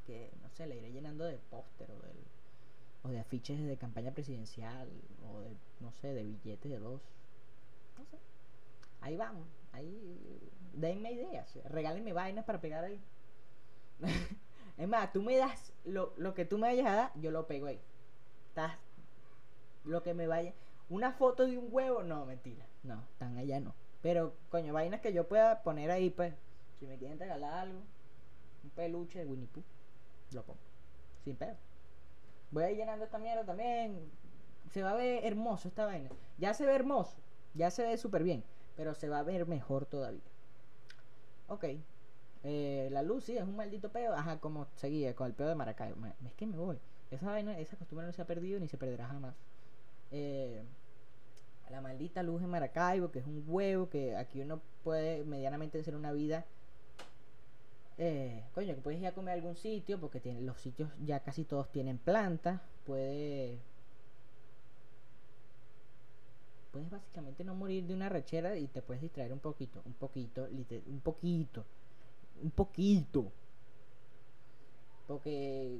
Que 0.05 0.31
no 0.41 0.49
sé, 0.49 0.67
le 0.67 0.75
iré 0.77 0.91
llenando 0.91 1.23
de 1.25 1.37
póster 1.49 1.89
o, 1.91 3.07
o 3.07 3.11
de 3.11 3.19
afiches 3.19 3.63
de 3.65 3.77
campaña 3.77 4.11
presidencial. 4.11 4.89
O 5.31 5.41
de, 5.41 5.55
no 5.79 5.91
sé, 5.93 6.13
de 6.13 6.23
billetes 6.23 6.71
de 6.71 6.79
dos. 6.79 7.01
No 7.97 8.05
sé. 8.05 8.17
Ahí 9.03 9.17
vamos. 9.17 9.45
Ahí. 9.73 10.39
Denme 10.73 11.11
ideas. 11.11 11.59
Regálenme 11.65 12.13
vainas 12.13 12.45
para 12.45 12.61
pegar 12.61 12.85
ahí. 12.85 12.99
es 14.77 14.87
más, 14.87 15.11
tú 15.11 15.21
me 15.21 15.35
das 15.37 15.73
lo, 15.83 16.13
lo 16.17 16.33
que 16.33 16.45
tú 16.45 16.57
me 16.57 16.67
vayas 16.67 16.87
a 16.87 16.95
dar, 16.95 17.11
yo 17.15 17.29
lo 17.29 17.45
pego 17.45 17.67
ahí. 17.67 17.79
Estás. 18.47 18.77
Lo 19.83 20.01
que 20.03 20.13
me 20.13 20.25
vaya. 20.25 20.53
Una 20.89 21.11
foto 21.11 21.45
de 21.45 21.57
un 21.57 21.67
huevo, 21.69 22.01
no, 22.03 22.25
mentira. 22.25 22.65
No, 22.83 23.03
tan 23.19 23.37
allá 23.37 23.59
no. 23.59 23.75
Pero, 24.01 24.35
coño, 24.49 24.73
vainas 24.73 25.01
que 25.01 25.13
yo 25.13 25.27
pueda 25.27 25.63
poner 25.63 25.91
ahí, 25.91 26.09
pues. 26.09 26.33
Si 26.79 26.87
me 26.87 26.97
quieren 26.97 27.19
regalar 27.19 27.53
algo, 27.53 27.81
un 28.63 28.69
peluche 28.71 29.19
de 29.19 29.25
Winnie 29.25 29.47
Pooh, 29.47 29.63
lo 30.31 30.43
pongo. 30.43 30.59
Sin 31.23 31.35
pedo. 31.35 31.55
Voy 32.51 32.63
a 32.63 32.71
ir 32.71 32.77
llenando 32.77 33.03
esta 33.03 33.17
mierda 33.17 33.45
también. 33.45 34.09
Se 34.71 34.81
va 34.81 34.91
a 34.91 34.95
ver 34.95 35.25
hermoso 35.25 35.67
esta 35.67 35.85
vaina. 35.85 36.09
Ya 36.37 36.53
se 36.53 36.65
ve 36.65 36.73
hermoso. 36.73 37.17
Ya 37.53 37.69
se 37.69 37.83
ve 37.83 37.97
súper 37.97 38.23
bien. 38.23 38.43
Pero 38.75 38.95
se 38.95 39.09
va 39.09 39.19
a 39.19 39.23
ver 39.23 39.47
mejor 39.47 39.85
todavía. 39.85 40.21
Ok. 41.47 41.65
Eh, 42.43 42.89
la 42.91 43.03
luz 43.03 43.25
sí 43.25 43.37
es 43.37 43.43
un 43.43 43.55
maldito 43.55 43.89
pedo. 43.89 44.13
Ajá, 44.15 44.39
como 44.39 44.67
seguía 44.75 45.15
con 45.15 45.27
el 45.27 45.33
pedo 45.33 45.49
de 45.49 45.55
Maracaibo. 45.55 45.97
Es 46.25 46.33
que 46.33 46.45
me 46.45 46.57
voy. 46.57 46.77
Esa 47.11 47.27
vaina, 47.27 47.57
esa 47.59 47.77
costumbre 47.77 48.07
no 48.07 48.13
se 48.13 48.21
ha 48.21 48.25
perdido 48.25 48.59
ni 48.59 48.67
se 48.67 48.77
perderá 48.77 49.07
jamás. 49.07 49.35
Eh, 50.11 50.63
la 51.69 51.81
maldita 51.81 52.21
luz 52.21 52.41
en 52.43 52.49
Maracaibo, 52.49 53.11
que 53.11 53.19
es 53.19 53.25
un 53.25 53.43
huevo, 53.47 53.89
que 53.89 54.15
aquí 54.15 54.41
uno 54.41 54.61
puede 54.83 55.23
medianamente 55.23 55.79
hacer 55.79 55.95
una 55.95 56.11
vida. 56.11 56.45
Eh, 57.97 58.43
coño, 58.53 58.75
que 58.75 58.81
puedes 58.81 58.99
ir 58.99 59.07
a 59.07 59.13
comer 59.13 59.31
a 59.31 59.35
algún 59.35 59.55
sitio, 59.55 59.99
porque 59.99 60.21
los 60.41 60.59
sitios 60.61 60.91
ya 61.03 61.19
casi 61.21 61.45
todos 61.45 61.71
tienen 61.71 61.97
plantas. 61.97 62.61
Puede. 62.85 63.59
Puedes 66.73 66.89
básicamente 66.89 67.45
no 67.45 67.55
morir 67.55 67.85
de 67.87 67.93
una 67.93 68.09
rechera 68.09 68.57
y 68.57 68.67
te 68.67 68.81
puedes 68.81 69.01
distraer 69.01 69.31
un 69.31 69.39
poquito, 69.39 69.81
un 69.85 69.93
poquito, 69.93 70.45
un 70.87 70.99
poquito, 71.01 71.65
un 72.43 72.51
poquito. 72.51 73.31
Porque 75.07 75.79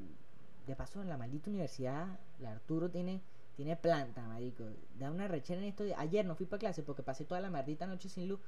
de 0.67 0.75
paso 0.75 1.01
en 1.01 1.09
la 1.09 1.17
maldita 1.17 1.49
universidad, 1.49 2.19
la 2.39 2.51
Arturo 2.51 2.89
tiene 2.89 3.21
tiene 3.55 3.75
planta, 3.75 4.27
marico. 4.27 4.63
Da 4.97 5.11
una 5.11 5.27
rechera 5.27 5.61
en 5.61 5.67
esto. 5.67 5.83
Ayer 5.97 6.25
no 6.25 6.35
fui 6.35 6.47
para 6.47 6.59
clase 6.59 6.81
porque 6.83 7.03
pasé 7.03 7.23
toda 7.25 7.39
la 7.39 7.51
maldita 7.51 7.85
noche 7.85 8.09
sin 8.09 8.27
luz. 8.27 8.39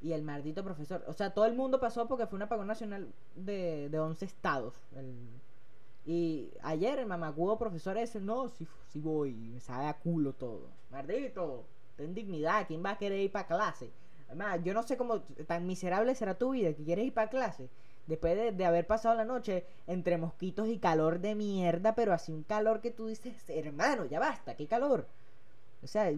Y 0.00 0.12
el 0.12 0.22
maldito 0.22 0.64
profesor. 0.64 1.04
O 1.08 1.12
sea, 1.12 1.34
todo 1.34 1.46
el 1.46 1.54
mundo 1.54 1.78
pasó 1.80 2.06
porque 2.08 2.26
fue 2.26 2.36
un 2.36 2.42
apagón 2.42 2.66
nacional 2.66 3.12
de, 3.34 3.88
de 3.90 3.98
11 3.98 4.24
estados. 4.24 4.74
El- 4.96 5.40
y 6.06 6.52
ayer 6.62 6.98
el 7.00 7.06
mamacudo 7.06 7.58
profesor 7.58 7.98
ese, 7.98 8.20
no, 8.20 8.48
si, 8.48 8.66
si 8.88 9.00
voy, 9.00 9.34
me 9.34 9.60
sabe 9.60 9.86
a 9.88 9.98
culo 9.98 10.32
todo. 10.34 10.70
Maldito, 10.90 11.64
ten 11.96 12.14
dignidad, 12.14 12.66
¿quién 12.66 12.84
va 12.84 12.90
a 12.90 12.98
querer 12.98 13.20
ir 13.20 13.32
para 13.32 13.46
clase? 13.46 13.90
Además, 14.28 14.60
yo 14.64 14.74
no 14.74 14.82
sé 14.82 14.96
cómo 14.96 15.20
tan 15.46 15.66
miserable 15.66 16.14
será 16.14 16.34
tu 16.34 16.50
vida 16.50 16.72
que 16.74 16.84
quieres 16.84 17.06
ir 17.06 17.14
para 17.14 17.30
clase. 17.30 17.68
Después 18.06 18.56
de, 18.56 18.64
haber 18.64 18.86
pasado 18.86 19.16
la 19.16 19.24
noche 19.24 19.66
entre 19.86 20.16
mosquitos 20.16 20.68
y 20.68 20.78
calor 20.78 21.20
de 21.20 21.34
mierda, 21.34 21.94
pero 21.94 22.12
así 22.12 22.32
un 22.32 22.44
calor 22.44 22.80
que 22.80 22.92
tú 22.92 23.08
dices, 23.08 23.34
hermano, 23.48 24.04
ya 24.04 24.20
basta, 24.20 24.54
qué 24.54 24.66
calor. 24.66 25.08
O 25.82 25.86
sea, 25.88 26.12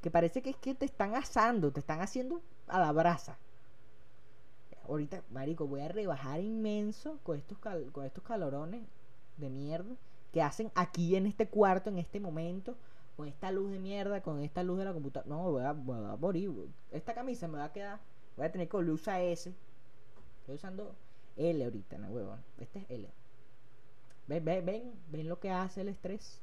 que 0.00 0.10
parece 0.10 0.40
que 0.40 0.50
es 0.50 0.56
que 0.56 0.74
te 0.74 0.86
están 0.86 1.14
asando, 1.14 1.72
te 1.72 1.80
están 1.80 2.00
haciendo 2.00 2.40
a 2.68 2.80
la 2.80 2.92
brasa. 2.92 3.36
Ahorita, 4.88 5.22
marico, 5.30 5.66
voy 5.66 5.82
a 5.82 5.88
rebajar 5.88 6.40
inmenso 6.40 7.18
con 7.22 7.36
estos, 7.36 7.58
con 7.92 8.04
estos 8.04 8.24
calorones 8.24 8.82
de 9.36 9.50
mierda 9.50 9.94
que 10.32 10.42
hacen 10.42 10.70
aquí 10.74 11.16
en 11.16 11.26
este 11.26 11.48
cuarto, 11.48 11.90
en 11.90 11.98
este 11.98 12.18
momento, 12.18 12.76
con 13.20 13.28
esta 13.28 13.52
luz 13.52 13.70
de 13.70 13.78
mierda, 13.78 14.22
con 14.22 14.40
esta 14.40 14.62
luz 14.62 14.78
de 14.78 14.86
la 14.86 14.94
computadora. 14.94 15.28
No, 15.28 15.50
voy 15.50 15.62
a, 15.62 15.72
voy 15.72 16.06
a 16.06 16.16
morir. 16.16 16.50
Esta 16.90 17.12
camisa 17.12 17.48
me 17.48 17.58
va 17.58 17.64
a 17.64 17.72
quedar, 17.72 18.00
voy 18.34 18.46
a 18.46 18.50
tener 18.50 18.66
que 18.66 18.78
usar 18.78 19.20
S. 19.20 19.52
Estoy 20.40 20.54
usando 20.54 20.94
L 21.36 21.62
ahorita, 21.62 21.98
no 21.98 22.08
huevón. 22.08 22.40
Este 22.58 22.78
es 22.78 22.90
L. 22.90 23.10
Ven, 24.26 24.42
ven, 24.42 24.64
ven, 24.64 24.92
ven 25.10 25.28
lo 25.28 25.38
que 25.38 25.50
hace 25.50 25.82
el 25.82 25.88
estrés. 25.88 26.40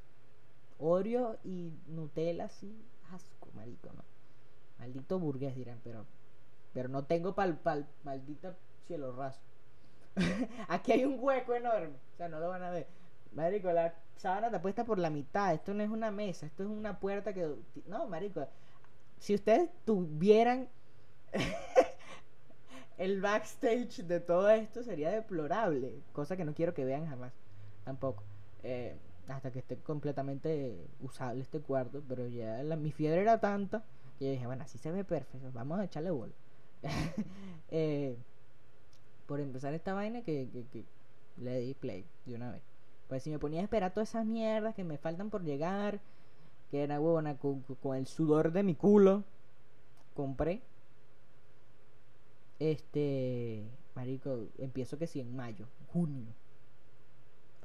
Oreo 0.78 1.40
y 1.44 1.74
Nutella, 1.88 2.48
sí. 2.48 2.86
Asco, 3.12 3.50
marico, 3.56 3.90
no. 3.94 4.04
Maldito 4.78 5.18
burgués 5.18 5.56
dirán, 5.56 5.80
pero. 5.84 6.06
Pero 6.74 6.90
no 6.90 7.06
tengo 7.06 7.34
pal, 7.34 7.58
pal, 7.58 7.88
maldita 8.04 8.56
cielo 8.86 9.16
raso. 9.16 9.42
Aquí 10.68 10.92
hay 10.92 11.06
un 11.06 11.18
hueco 11.20 11.56
enorme. 11.56 11.96
O 12.14 12.18
sea, 12.18 12.30
no 12.30 12.40
lo 12.40 12.50
van 12.50 12.62
a 12.62 12.70
ver. 12.70 12.86
Marico, 13.34 13.72
la 13.72 13.96
sábana 14.18 14.48
está 14.48 14.62
puesta 14.62 14.86
por 14.86 15.00
la 15.00 15.10
mitad. 15.10 15.54
Esto 15.54 15.74
no 15.74 15.84
es 15.84 15.90
una 15.90 16.12
mesa, 16.12 16.46
esto 16.46 16.64
es 16.64 16.70
una 16.70 17.00
puerta 17.00 17.34
que. 17.34 17.56
No, 17.88 18.08
marico. 18.08 18.48
Si 19.20 19.34
ustedes 19.36 19.70
tuvieran 19.86 20.70
el 22.98 23.22
backstage 23.22 24.04
de 24.04 24.20
todo 24.20 24.50
esto 24.50 24.84
sería 24.84 25.12
deplorable. 25.12 26.02
Cosa 26.14 26.38
que 26.38 26.46
no 26.46 26.54
quiero 26.54 26.74
que 26.74 26.86
vean 26.86 27.08
jamás. 27.08 27.34
Tampoco. 27.86 28.24
Eh, 28.64 28.98
hasta 29.28 29.52
que 29.52 29.60
esté 29.60 29.78
completamente 29.78 30.88
usable 31.02 31.42
este 31.42 31.60
cuarto. 31.62 32.04
Pero 32.08 32.28
ya 32.28 32.64
mi 32.78 32.92
fiebre 32.92 33.22
era 33.22 33.40
tanta 33.40 33.84
que 34.18 34.26
yo 34.26 34.32
dije, 34.32 34.48
bueno, 34.48 34.64
así 34.64 34.78
se 34.78 34.92
ve 34.92 35.04
perfecto. 35.04 35.52
Vamos 35.54 35.80
a 35.80 35.86
echarle 35.86 36.12
bola. 36.12 36.34
Eh, 37.70 38.16
por 39.26 39.40
empezar 39.42 39.74
esta 39.74 39.94
vaina 39.94 40.22
que, 40.22 40.50
que, 40.52 40.66
que 40.68 40.86
le 41.38 41.60
di 41.60 41.74
play 41.74 42.06
de 42.26 42.36
una 42.36 42.52
vez. 42.52 42.77
Pues 43.08 43.24
si 43.24 43.30
me 43.30 43.40
ponía 43.40 43.62
a 43.62 43.64
esperar 43.64 43.94
todas 43.94 44.10
esas 44.10 44.26
mierdas 44.26 44.76
que 44.76 44.84
me 44.84 44.98
faltan 44.98 45.30
por 45.30 45.44
llegar, 45.44 46.02
que 46.70 46.84
era 46.84 47.00
huevona 47.00 47.38
con, 47.38 47.64
el 47.96 48.08
sudor 48.08 48.52
de 48.52 48.64
mi 48.64 48.76
culo, 48.76 49.24
compré. 50.14 50.62
Este, 52.60 53.64
marico, 53.96 54.48
empiezo 54.58 54.98
que 54.98 55.08
sí 55.08 55.22
en 55.22 55.36
mayo, 55.36 55.68
junio. 55.94 56.34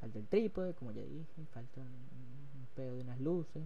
Falta 0.00 0.18
el 0.18 0.26
trípode, 0.26 0.74
como 0.74 0.92
ya 0.92 1.02
dije, 1.02 1.46
falta 1.52 1.80
un, 1.80 2.66
pedo 2.76 2.94
de 2.94 3.02
unas 3.02 3.20
luces, 3.20 3.64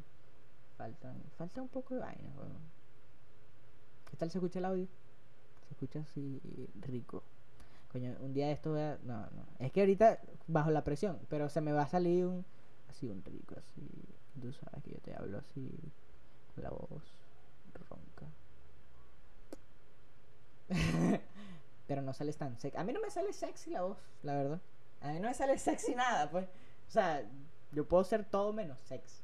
falta, 0.76 1.14
falta 1.36 1.62
un 1.62 1.68
poco 1.68 1.94
de 1.94 2.00
vaina, 2.00 2.30
weón. 2.36 2.76
¿Qué 4.10 4.16
tal 4.16 4.30
se 4.30 4.38
escucha 4.38 4.58
el 4.58 4.64
audio? 4.64 4.86
Se 5.66 5.74
escucha 5.74 6.00
así 6.00 6.40
rico. 6.80 7.22
Un 7.96 8.32
día 8.32 8.46
de 8.46 8.52
esto 8.52 8.70
voy 8.72 8.80
a... 8.80 8.98
No, 9.04 9.20
no. 9.20 9.46
Es 9.58 9.72
que 9.72 9.80
ahorita 9.80 10.18
bajo 10.46 10.70
la 10.70 10.84
presión, 10.84 11.18
pero 11.28 11.48
se 11.48 11.60
me 11.60 11.72
va 11.72 11.82
a 11.82 11.88
salir 11.88 12.26
un... 12.26 12.44
así 12.88 13.08
un 13.08 13.22
rico, 13.24 13.54
así. 13.56 13.88
Tú 14.40 14.52
sabes 14.52 14.84
que 14.84 14.90
yo 14.92 14.98
te 14.98 15.14
hablo 15.14 15.38
así, 15.38 15.70
con 16.54 16.64
la 16.64 16.70
voz 16.70 17.02
ronca. 17.88 18.26
Pero 21.86 22.02
no 22.02 22.12
sales 22.12 22.36
tan 22.36 22.58
sexy. 22.58 22.76
A 22.76 22.84
mí 22.84 22.92
no 22.92 23.00
me 23.00 23.10
sale 23.10 23.32
sexy 23.32 23.70
la 23.70 23.82
voz, 23.82 23.98
la 24.22 24.34
verdad. 24.34 24.60
A 25.00 25.12
mí 25.12 25.20
no 25.20 25.28
me 25.28 25.34
sale 25.34 25.58
sexy 25.58 25.94
nada, 25.94 26.30
pues. 26.30 26.46
O 26.88 26.90
sea, 26.90 27.24
yo 27.72 27.86
puedo 27.86 28.04
ser 28.04 28.24
todo 28.24 28.52
menos 28.52 28.78
sexy. 28.80 29.22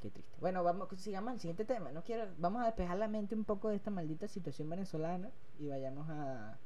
Qué 0.00 0.10
triste. 0.10 0.36
Bueno, 0.40 0.62
vamos, 0.62 0.88
sigamos 0.96 1.32
al 1.32 1.40
siguiente 1.40 1.64
tema. 1.64 1.90
No 1.90 2.02
quiero, 2.02 2.28
vamos 2.38 2.62
a 2.62 2.66
despejar 2.66 2.98
la 2.98 3.08
mente 3.08 3.34
un 3.34 3.44
poco 3.44 3.68
de 3.68 3.76
esta 3.76 3.90
maldita 3.90 4.28
situación 4.28 4.70
venezolana 4.70 5.30
y 5.58 5.68
vayamos 5.68 6.08
a. 6.08 6.56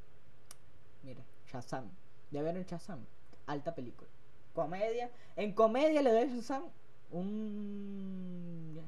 Mira, 1.03 1.23
Shazam. 1.47 1.91
Ya 2.31 2.43
vieron 2.43 2.65
Shazam. 2.65 3.01
Alta 3.47 3.75
película. 3.75 4.11
Comedia. 4.55 5.11
En 5.37 5.53
comedia 5.53 6.03
le 6.03 6.13
doy 6.13 6.23
a 6.23 6.27
Shazam 6.27 6.65
un 7.13 8.81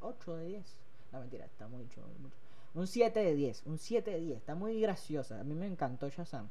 8 0.00 0.36
de 0.36 0.46
10. 0.46 0.64
La 1.12 1.20
mentira, 1.20 1.44
está 1.44 1.66
mucho, 1.68 2.00
mucho. 2.20 2.36
Un 2.74 2.86
7 2.86 3.18
de 3.18 3.34
10, 3.34 3.62
un 3.66 3.78
7 3.78 4.10
de 4.10 4.20
10. 4.20 4.38
Está 4.38 4.54
muy 4.54 4.80
graciosa. 4.80 5.40
A 5.40 5.44
mí 5.44 5.54
me 5.54 5.66
encantó 5.66 6.08
Shazam. 6.08 6.48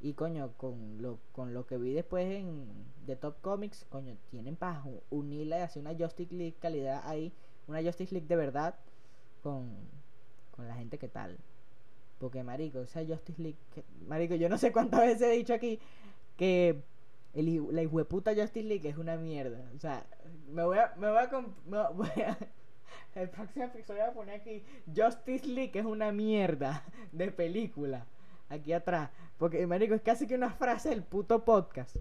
Y 0.00 0.12
coño, 0.12 0.52
con 0.56 1.00
lo, 1.00 1.18
con 1.32 1.54
lo 1.54 1.66
que 1.66 1.78
vi 1.78 1.92
después 1.92 2.26
en 2.26 2.66
The 3.06 3.16
Top 3.16 3.40
Comics, 3.40 3.86
coño, 3.88 4.16
tienen 4.30 4.56
para 4.56 4.82
unirla 5.10 5.58
y 5.58 5.62
hacer 5.62 5.80
una 5.80 5.94
Justice 5.94 6.34
League 6.34 6.56
calidad 6.60 7.02
ahí. 7.06 7.32
Una 7.66 7.82
Justice 7.82 8.12
League 8.12 8.28
de 8.28 8.36
verdad 8.36 8.76
con, 9.42 9.70
con 10.54 10.68
la 10.68 10.74
gente 10.74 10.98
que 10.98 11.08
tal. 11.08 11.36
Porque, 12.18 12.42
marico, 12.42 12.80
esa 12.80 13.04
Justice 13.04 13.40
League... 13.40 13.58
marico, 14.06 14.34
yo 14.34 14.48
no 14.48 14.58
sé 14.58 14.72
cuántas 14.72 15.00
veces 15.00 15.22
he 15.22 15.32
dicho 15.32 15.54
aquí 15.54 15.78
que 16.36 16.82
el, 17.34 17.74
la 17.74 17.82
hijueputa 17.82 18.34
Justice 18.34 18.66
League 18.66 18.88
es 18.88 18.96
una 18.96 19.16
mierda. 19.16 19.70
O 19.74 19.80
sea, 19.80 20.06
me 20.50 20.64
voy 20.64 20.78
a... 20.78 20.94
Me 20.96 21.08
voy 21.10 21.18
a, 21.18 21.30
me 21.66 21.78
voy 21.92 22.22
a 22.22 22.38
el 23.14 23.28
próximo 23.30 23.64
episodio 23.64 24.02
voy 24.02 24.10
a 24.10 24.14
poner 24.14 24.40
aquí 24.40 24.62
Justice 24.94 25.46
League 25.46 25.78
es 25.78 25.84
una 25.84 26.12
mierda 26.12 26.84
de 27.12 27.30
película. 27.30 28.06
Aquí 28.48 28.72
atrás. 28.72 29.10
Porque, 29.38 29.66
marico, 29.66 29.94
es 29.94 30.02
casi 30.02 30.26
que 30.26 30.34
una 30.34 30.50
frase 30.50 30.90
del 30.90 31.02
puto 31.02 31.44
podcast. 31.44 31.96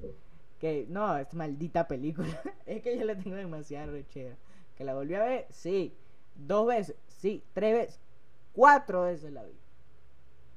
Que, 0.59 0.85
no, 0.89 1.17
es 1.17 1.33
maldita 1.33 1.87
película. 1.87 2.41
es 2.65 2.81
que 2.81 2.97
yo 2.97 3.05
le 3.05 3.15
tengo 3.15 3.35
demasiada 3.35 3.87
rechera. 3.87 4.35
Que 4.77 4.83
la 4.83 4.93
volví 4.93 5.15
a 5.15 5.23
ver, 5.23 5.47
sí. 5.49 5.95
Dos 6.35 6.67
veces, 6.67 6.95
sí. 7.07 7.43
Tres 7.53 7.73
veces. 7.73 7.99
Cuatro 8.53 9.03
veces 9.03 9.31
la 9.31 9.43
vi. 9.43 9.57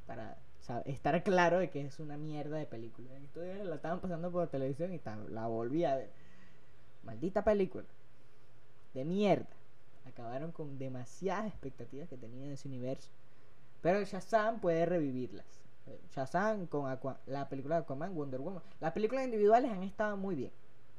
Para 0.07 0.38
estar 0.85 1.23
claro 1.23 1.59
de 1.59 1.71
que 1.71 1.80
es 1.80 1.99
una 1.99 2.16
mierda 2.16 2.59
de 2.59 2.66
película. 2.66 3.09
Entonces 3.16 3.64
la 3.64 3.76
estaban 3.76 4.00
pasando 4.00 4.30
por 4.30 4.49
televisión 4.49 4.92
y 4.92 5.00
la 5.30 5.47
volví 5.47 5.85
a 5.85 5.97
ver. 5.97 6.11
Maldita 7.02 7.42
película. 7.42 7.87
De 8.95 9.04
mierda. 9.04 9.49
Acabaron 10.07 10.52
con 10.52 10.78
demasiadas 10.78 11.47
expectativas 11.47 12.09
que 12.09 12.16
tenía 12.16 12.45
en 12.45 12.52
ese 12.52 12.68
universo. 12.68 13.11
Pero 13.80 14.02
Shazam 14.04 14.61
puede 14.61 14.87
revivirlas. 14.87 15.47
Shazam 16.11 16.66
con 16.66 16.90
la 17.26 17.49
película 17.49 17.76
de 17.76 17.83
Aquaman, 17.83 18.14
Wonder 18.14 18.40
Woman. 18.40 18.62
Las 18.80 18.92
películas 18.92 19.25
individuales 19.25 19.71
han 19.71 19.83
estado 19.83 20.16
muy 20.16 20.35
bien, 20.35 20.52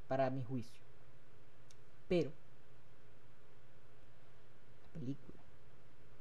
para 0.08 0.30
mi 0.30 0.44
juicio. 0.44 0.82
Pero 2.08 2.32
la 4.94 5.00
película 5.00 5.40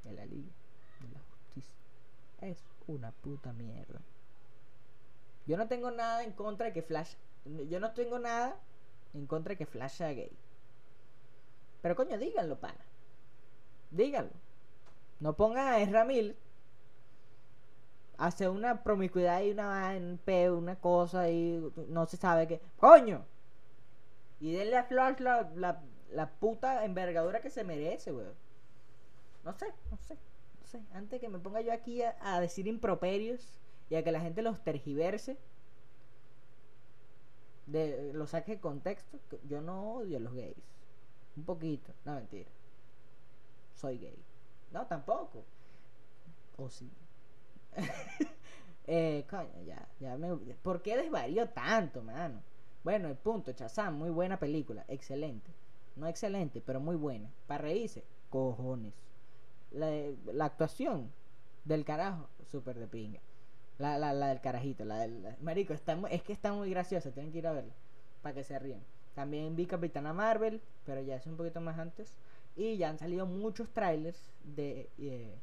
de 0.05 0.13
la 0.13 0.27
Liga 0.27 0.53
de 1.01 1.09
la 1.15 1.21
Justicia 1.31 1.75
es 2.43 2.63
una 2.87 3.11
puta 3.13 3.53
mierda. 3.53 4.01
Yo 5.47 5.57
no 5.57 5.67
tengo 5.67 5.91
nada 5.91 6.25
en 6.25 6.33
contra 6.33 6.67
de 6.67 6.73
que 6.73 6.83
Flash. 6.83 7.15
Yo 7.69 7.81
no 7.81 7.93
tengo 7.93 8.19
nada 8.19 8.57
en 9.15 9.27
contra 9.27 9.53
de 9.53 9.57
que 9.57 9.67
Flash 9.67 9.93
sea 9.93 10.13
gay. 10.13 10.31
Pero 11.81 11.97
coño, 11.97 12.19
díganlo, 12.19 12.59
pana. 12.61 12.85
Díganlo. 13.91 14.33
No 15.21 15.35
pongan 15.37 15.69
a 15.69 15.81
Ezra 15.81 16.05
Mil 16.05 16.37
hace 18.18 18.48
una 18.48 18.83
promiscuidad 18.83 19.42
y 19.42 19.52
una 19.52 19.94
un 19.96 20.18
peo, 20.22 20.59
una 20.59 20.76
cosa 20.76 21.31
y 21.31 21.62
no 21.88 22.07
se 22.07 22.16
sabe 22.16 22.46
qué. 22.46 22.61
¡Coño! 22.78 23.24
Y 24.40 24.52
denle 24.52 24.76
a 24.76 24.85
Flash 24.85 25.20
la, 25.20 25.50
la, 25.54 25.81
la 26.11 26.28
puta 26.28 26.85
envergadura 26.85 27.40
que 27.40 27.50
se 27.50 27.64
merece, 27.64 28.12
weón. 28.12 28.35
No 29.44 29.52
sé, 29.54 29.72
no 29.90 29.96
sé. 29.98 30.18
Antes 30.92 31.20
que 31.20 31.28
me 31.28 31.38
ponga 31.38 31.62
yo 31.62 31.72
aquí 31.72 32.02
a, 32.02 32.40
decir 32.40 32.66
improperios 32.66 33.59
y 33.88 33.94
a 33.94 34.04
que 34.04 34.12
la 34.12 34.20
gente 34.20 34.42
los 34.42 34.62
tergiverse, 34.62 35.38
de, 37.66 38.12
lo 38.12 38.26
saque 38.26 38.57
de 38.57 38.61
contexto, 38.61 39.18
yo 39.48 39.62
no 39.62 39.94
odio 39.94 40.18
a 40.18 40.20
los 40.20 40.35
gays. 40.35 40.57
Un 41.37 41.44
poquito, 41.44 41.94
no 42.04 42.14
mentira. 42.16 42.50
Soy 43.74 43.98
gay. 43.98 44.22
No, 44.72 44.87
tampoco. 44.87 45.44
O 46.59 46.68
sí. 46.68 46.90
eh, 48.87 49.24
coño, 49.28 49.62
ya, 49.66 49.88
ya 50.00 50.16
me... 50.16 50.35
¿Por 50.62 50.83
qué 50.83 50.96
desvarío 50.96 51.48
tanto, 51.50 52.02
mano? 52.02 52.42
Bueno, 52.85 53.09
el 53.09 53.16
punto, 53.16 53.52
Chazam, 53.52 53.96
muy 53.96 54.11
buena 54.11 54.38
película, 54.38 54.85
excelente. 54.88 55.50
No 55.96 56.07
excelente, 56.07 56.62
pero 56.64 56.81
muy 56.81 56.96
buena. 56.96 57.31
Para 57.46 57.62
reírse, 57.62 58.04
cojones. 58.31 58.94
La, 59.70 59.90
la 60.33 60.46
actuación 60.46 61.12
del 61.64 61.85
carajo, 61.85 62.28
súper 62.50 62.78
de 62.78 62.87
pinga. 62.87 63.20
La, 63.78 63.98
la, 63.98 64.12
la 64.12 64.28
del 64.28 64.40
carajito, 64.40 64.85
la 64.85 64.98
del... 65.00 65.37
marico, 65.40 65.72
está, 65.72 65.98
es 66.11 66.22
que 66.22 66.33
está 66.33 66.52
muy 66.52 66.70
graciosa, 66.70 67.12
tienen 67.12 67.33
que 67.33 67.38
ir 67.38 67.46
a 67.46 67.52
verla. 67.52 67.74
Para 68.22 68.35
que 68.35 68.44
se 68.44 68.59
ríen. 68.59 68.83
También 69.14 69.57
vi 69.57 69.66
Capitana 69.66 70.12
Marvel, 70.12 70.61
pero 70.85 71.00
ya 71.02 71.16
es 71.16 71.26
un 71.26 71.37
poquito 71.37 71.61
más 71.61 71.78
antes. 71.78 72.16
Y 72.57 72.76
ya 72.76 72.90
han 72.90 72.98
salido 72.98 73.26
muchos 73.26 73.70
trailers 73.72 74.33
de, 74.44 74.90
eh, 74.98 75.38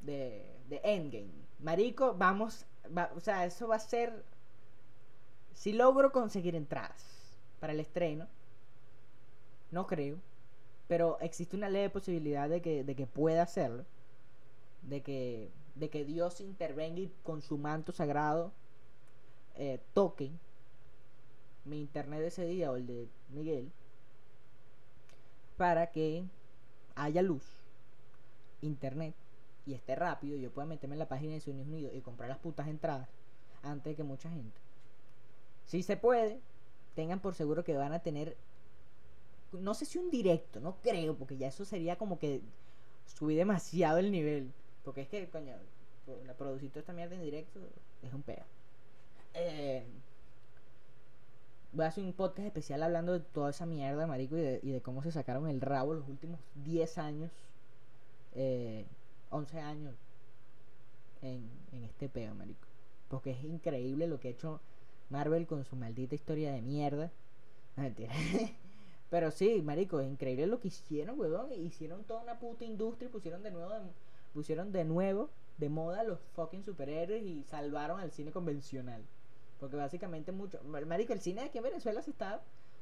de, 0.00 0.44
de 0.68 0.80
Endgame. 0.84 1.46
Marico, 1.58 2.14
vamos, 2.14 2.66
o 3.14 3.20
sea, 3.20 3.44
eso 3.46 3.68
va 3.68 3.76
a 3.76 3.80
ser, 3.80 4.24
si 5.54 5.72
logro 5.72 6.12
conseguir 6.12 6.54
entradas 6.54 7.02
para 7.60 7.72
el 7.72 7.80
estreno, 7.80 8.26
no 9.70 9.86
creo, 9.86 10.18
pero 10.88 11.18
existe 11.20 11.56
una 11.56 11.68
leve 11.68 11.90
posibilidad 11.90 12.48
de 12.48 12.60
que, 12.60 12.84
de 12.84 12.94
que 12.94 13.06
pueda 13.06 13.42
hacerlo, 13.42 13.84
de 14.82 15.02
que, 15.02 15.50
de 15.74 15.88
que 15.88 16.04
Dios 16.04 16.40
intervenga 16.40 17.00
y 17.00 17.12
con 17.22 17.42
su 17.42 17.58
manto 17.58 17.92
sagrado 17.92 18.52
eh, 19.56 19.80
toque 19.94 20.30
mi 21.64 21.80
internet 21.80 22.20
de 22.20 22.26
ese 22.28 22.46
día 22.46 22.70
o 22.70 22.76
el 22.76 22.86
de 22.86 23.08
Miguel 23.30 23.72
para 25.56 25.90
que 25.90 26.24
haya 26.94 27.22
luz, 27.22 27.44
internet 28.60 29.14
y 29.66 29.74
esté 29.74 29.96
rápido, 29.96 30.36
yo 30.36 30.50
pueda 30.50 30.66
meterme 30.66 30.94
en 30.94 31.00
la 31.00 31.08
página 31.08 31.32
de 31.32 31.38
Estados 31.38 31.66
Unidos 31.66 31.92
y 31.94 32.00
comprar 32.00 32.28
las 32.28 32.38
putas 32.38 32.68
entradas 32.68 33.08
antes 33.62 33.92
de 33.92 33.96
que 33.96 34.04
mucha 34.04 34.30
gente. 34.30 34.58
Si 35.66 35.82
se 35.82 35.96
puede, 35.96 36.38
tengan 36.94 37.20
por 37.20 37.34
seguro 37.34 37.64
que 37.64 37.76
van 37.76 37.92
a 37.92 37.98
tener, 37.98 38.36
no 39.52 39.74
sé 39.74 39.84
si 39.84 39.98
un 39.98 40.10
directo, 40.10 40.60
no 40.60 40.76
creo, 40.82 41.16
porque 41.16 41.36
ya 41.36 41.48
eso 41.48 41.64
sería 41.64 41.96
como 41.96 42.18
que 42.18 42.40
subir 43.06 43.36
demasiado 43.36 43.98
el 43.98 44.12
nivel. 44.12 44.52
Porque 44.84 45.02
es 45.02 45.08
que, 45.08 45.28
coño, 45.28 45.54
producir 46.38 46.70
toda 46.70 46.80
esta 46.80 46.92
mierda 46.92 47.16
en 47.16 47.22
directo 47.22 47.58
es 48.02 48.12
un 48.12 48.22
peo. 48.22 48.44
Eh, 49.34 49.84
voy 51.72 51.84
a 51.84 51.88
hacer 51.88 52.04
un 52.04 52.12
podcast 52.12 52.46
especial 52.46 52.84
hablando 52.84 53.12
de 53.12 53.20
toda 53.20 53.50
esa 53.50 53.66
mierda, 53.66 54.06
marico, 54.06 54.36
y 54.36 54.40
de, 54.40 54.60
y 54.62 54.70
de 54.70 54.80
cómo 54.80 55.02
se 55.02 55.10
sacaron 55.10 55.48
el 55.48 55.60
rabo 55.60 55.94
los 55.94 56.08
últimos 56.08 56.38
10 56.64 56.98
años. 56.98 57.32
Eh, 58.36 58.86
11 59.30 59.60
años 59.60 59.94
en, 61.22 61.48
en 61.72 61.84
este 61.84 62.08
peo, 62.08 62.34
marico. 62.34 62.66
Porque 63.08 63.30
es 63.30 63.44
increíble 63.44 64.06
lo 64.06 64.18
que 64.18 64.28
ha 64.28 64.30
hecho 64.32 64.60
Marvel 65.10 65.46
con 65.46 65.64
su 65.64 65.76
maldita 65.76 66.14
historia 66.14 66.52
de 66.52 66.62
mierda. 66.62 67.10
No, 67.76 67.82
mentira. 67.82 68.14
Pero 69.10 69.30
sí, 69.30 69.60
marico, 69.60 70.00
es 70.00 70.08
increíble 70.08 70.46
lo 70.46 70.60
que 70.60 70.68
hicieron, 70.68 71.20
weón. 71.20 71.52
Hicieron 71.52 72.04
toda 72.04 72.22
una 72.22 72.38
puta 72.38 72.64
industria 72.64 73.08
y 73.08 73.12
pusieron 73.12 73.42
de 73.42 73.50
nuevo 73.50 73.68
de, 73.68 73.80
pusieron 74.32 74.72
de 74.72 74.84
nuevo 74.84 75.28
de 75.58 75.68
moda 75.68 76.02
los 76.02 76.18
fucking 76.34 76.64
superhéroes 76.64 77.22
y 77.22 77.44
salvaron 77.44 78.00
al 78.00 78.12
cine 78.12 78.32
convencional. 78.32 79.04
Porque 79.60 79.76
básicamente 79.76 80.32
mucho, 80.32 80.58
marico, 80.64 81.12
el 81.12 81.20
cine 81.20 81.42
aquí 81.42 81.58
en 81.58 81.64
Venezuela 81.64 82.00
se 82.00 82.10
está 82.10 82.40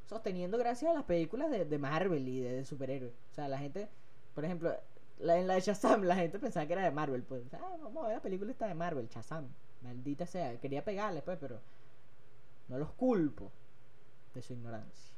sosteniendo 0.09 0.59
gracias 0.59 0.91
a 0.91 0.95
las 0.95 1.05
películas 1.05 1.51
de, 1.51 1.65
de 1.65 1.79
Marvel 1.79 2.27
y 2.29 2.41
de 2.41 2.65
superhéroes. 2.65 3.13
O 3.33 3.35
sea, 3.35 3.49
la 3.49 3.59
gente, 3.59 3.89
por 4.35 4.45
ejemplo, 4.45 4.73
la, 5.19 5.39
en 5.39 5.47
la 5.47 5.55
de 5.55 5.61
Shazam 5.61 6.03
la 6.03 6.17
gente 6.17 6.39
pensaba 6.39 6.67
que 6.67 6.73
era 6.73 6.83
de 6.83 6.91
Marvel, 6.91 7.23
pues. 7.23 7.43
Ah, 7.55 7.77
vamos 7.83 8.05
a 8.05 8.09
ver 8.09 8.17
la 8.17 8.23
película 8.23 8.51
esta 8.51 8.67
de 8.67 8.75
Marvel, 8.75 9.09
Shazam. 9.09 9.49
Maldita 9.83 10.27
sea. 10.27 10.59
Quería 10.61 10.85
pegarle, 10.85 11.23
pues, 11.23 11.39
pero 11.41 11.61
no 12.69 12.79
los 12.79 12.93
culpo 12.93 13.51
de 14.35 14.43
su 14.43 14.55
ignorancia. 14.55 15.15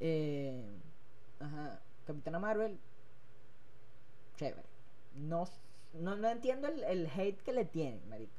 Eh, 0.00 0.64
ajá. 1.40 1.80
Capitana 2.06 2.38
Marvel, 2.38 2.78
chévere. 4.36 4.66
No, 5.14 5.48
no, 5.94 6.16
no 6.16 6.28
entiendo 6.28 6.66
el, 6.68 6.82
el, 6.84 7.06
hate 7.06 7.40
que 7.42 7.52
le 7.52 7.64
tienen, 7.64 8.06
marico. 8.08 8.32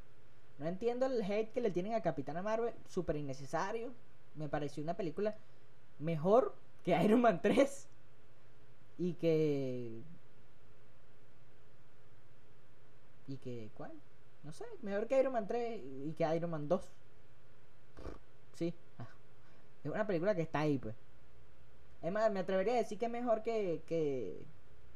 No 0.60 0.68
entiendo 0.68 1.06
el 1.06 1.22
hate 1.22 1.52
que 1.52 1.62
le 1.62 1.72
tienen 1.72 1.94
a 1.94 2.02
Capitana 2.02 2.42
Marvel, 2.42 2.74
súper 2.90 3.16
innecesario. 3.16 3.94
Me 4.36 4.50
pareció 4.50 4.84
una 4.84 4.96
película 4.96 5.36
mejor 6.00 6.54
que 6.84 7.02
Iron 7.02 7.22
Man 7.22 7.42
3 7.42 7.88
y 8.98 9.14
que 9.16 10.02
y 13.28 13.38
que 13.38 13.70
¿cuál? 13.76 13.92
No 14.44 14.52
sé, 14.52 14.66
mejor 14.82 15.08
que 15.08 15.20
Iron 15.20 15.34
Man 15.34 15.48
3 15.48 15.82
y 16.06 16.14
que 16.14 16.36
Iron 16.36 16.52
Man 16.52 16.68
2. 16.68 16.92
Sí. 18.56 18.74
Ah. 19.00 19.08
Es 19.84 19.92
una 19.92 20.06
película 20.06 20.36
que 20.36 20.42
está 20.42 20.60
ahí, 20.60 20.78
pues. 20.78 20.96
Es 22.02 22.12
más, 22.12 22.30
me 22.32 22.42
atrevería 22.42 22.74
a 22.74 22.78
decir 22.78 23.00
que 23.00 23.06
es 23.06 23.12
mejor 23.12 23.42
que, 23.44 23.82
que, 23.88 24.46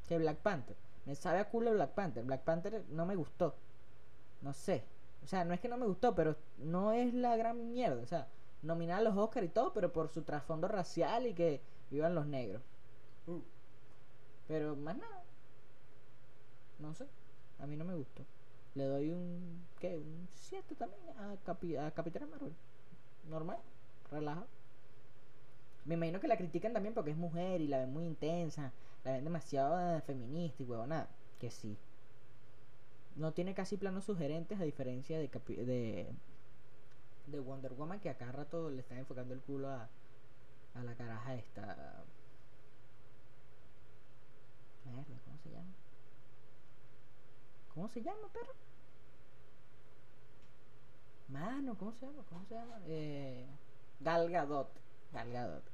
que 0.08 0.18
Black 0.18 0.38
Panther. 0.40 0.76
Me 1.06 1.16
sabe 1.16 1.40
a 1.40 1.50
culo 1.50 1.72
Black 1.72 1.92
Panther. 1.92 2.26
Black 2.26 2.44
Panther 2.44 2.84
no 2.90 3.06
me 3.06 3.16
gustó. 3.16 3.56
No 4.42 4.54
sé. 4.54 4.84
O 5.24 5.28
sea, 5.28 5.46
no 5.46 5.54
es 5.54 5.62
que 5.62 5.70
no 5.70 5.78
me 5.78 5.86
gustó, 5.86 6.14
pero 6.14 6.36
no 6.58 6.92
es 6.92 7.14
la 7.14 7.38
gran 7.38 7.72
mierda. 7.72 8.02
O 8.02 8.06
sea, 8.08 8.28
nominar 8.62 9.00
a 9.00 9.04
los 9.04 9.18
Oscar 9.18 9.44
y 9.46 9.50
todo, 9.50 9.74
pero 9.74 9.94
por 9.94 10.10
su 10.10 10.24
trasfondo 10.24 10.68
racial 10.68 11.28
y 11.28 11.34
que 11.34 11.62
vivan 11.90 12.16
los 12.16 12.28
negros. 12.28 12.62
Uh. 13.28 13.40
Pero 14.48 14.76
más 14.76 14.98
nada. 14.98 15.24
No 16.80 16.94
sé. 16.94 17.08
A 17.60 17.68
mí 17.68 17.76
no 17.76 17.86
me 17.86 17.96
gustó. 17.96 18.26
Le 18.76 18.86
doy 18.86 19.12
un. 19.12 19.66
¿Qué? 19.80 19.98
Un 19.98 20.28
7 20.34 20.76
también 20.76 21.02
a, 21.18 21.36
Capi, 21.46 21.76
a 21.76 21.92
Capitán 21.92 22.30
Marvel. 22.30 22.54
Normal. 23.30 23.58
Relajado. 24.12 24.48
Me 25.86 25.96
imagino 25.96 26.20
que 26.20 26.28
la 26.28 26.38
critican 26.38 26.74
también 26.74 26.94
porque 26.94 27.12
es 27.12 27.18
mujer 27.18 27.62
y 27.62 27.68
la 27.68 27.80
ven 27.80 27.94
muy 27.94 28.06
intensa. 28.06 28.72
La 29.04 29.14
ven 29.14 29.24
demasiado 29.24 30.02
feminista 30.02 30.64
y 30.64 30.66
huevona. 30.66 31.08
Que 31.40 31.50
sí. 31.52 31.78
No 33.16 33.34
tiene 33.34 33.54
casi 33.54 33.78
planos 33.78 34.06
sugerentes 34.06 34.60
a 34.60 34.64
diferencia 34.64 35.18
de, 35.18 35.28
de, 35.28 36.08
de 37.26 37.40
Wonder 37.40 37.74
Woman 37.74 38.00
que 38.00 38.10
a 38.10 38.18
cada 38.18 38.32
rato 38.32 38.70
le 38.70 38.82
están 38.82 39.00
enfocando 39.00 39.34
el 39.34 39.42
culo 39.42 39.70
a, 39.70 39.90
a 40.76 40.84
la 40.84 40.96
caraja 40.96 41.36
esta. 41.36 42.04
¿Cómo 45.04 45.38
se 45.44 45.50
llama? 45.50 45.74
¿Cómo 47.74 47.88
se 47.90 48.02
llama, 48.02 48.28
perro? 48.34 48.54
Mano, 51.30 51.78
¿cómo 51.78 51.94
se 51.94 52.06
llama? 52.06 52.24
¿Cómo 52.30 52.46
se 52.46 52.56
llama? 52.56 52.80
Eh, 52.88 53.46
Gal 54.00 54.30
Gadot. 54.30 54.70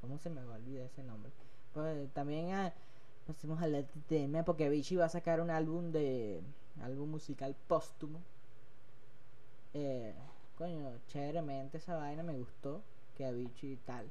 ¿Cómo 0.02 0.18
se 0.18 0.30
me 0.30 0.44
va 0.44 0.56
a 0.56 0.58
olvidar 0.58 0.86
ese 0.86 1.04
nombre? 1.04 1.32
Pues 1.74 2.12
también 2.14 2.54
ah, 2.54 2.74
pasemos 3.28 3.62
al 3.62 3.86
tema 4.08 4.44
porque 4.44 4.70
Vichy 4.70 4.96
va 4.96 5.06
a 5.06 5.10
sacar 5.10 5.42
un 5.42 5.50
álbum 5.50 5.92
de 5.92 6.42
álbum 6.82 7.10
musical 7.10 7.56
póstumo. 7.68 8.20
Eh, 9.74 10.14
coño, 10.58 11.00
chéveremente 11.08 11.78
esa 11.78 11.96
vaina 11.96 12.24
me 12.24 12.38
gustó 12.38 12.82
que 13.18 13.26
Avicii 13.26 13.74
y 13.74 13.78
tal. 13.78 14.10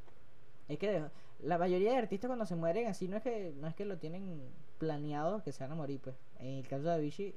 Es 0.68 0.79
que 0.79 1.05
la 1.40 1.59
mayoría 1.59 1.92
de 1.92 1.98
artistas 1.98 2.29
cuando 2.29 2.46
se 2.46 2.57
mueren 2.57 2.88
así 2.88 3.09
no 3.09 3.16
es 3.16 3.22
que 3.22 3.53
no 3.61 3.68
es 3.68 3.75
que 3.75 3.85
lo 3.85 3.98
tienen 3.98 4.40
planeado 4.83 5.45
que 5.45 5.53
se 5.53 5.62
van 5.62 5.71
a 5.71 5.77
morir, 5.77 6.01
pues. 6.03 6.16
En 6.40 6.59
el 6.59 6.66
caso 6.66 6.83
de 6.83 6.95
Avicii 6.95 7.37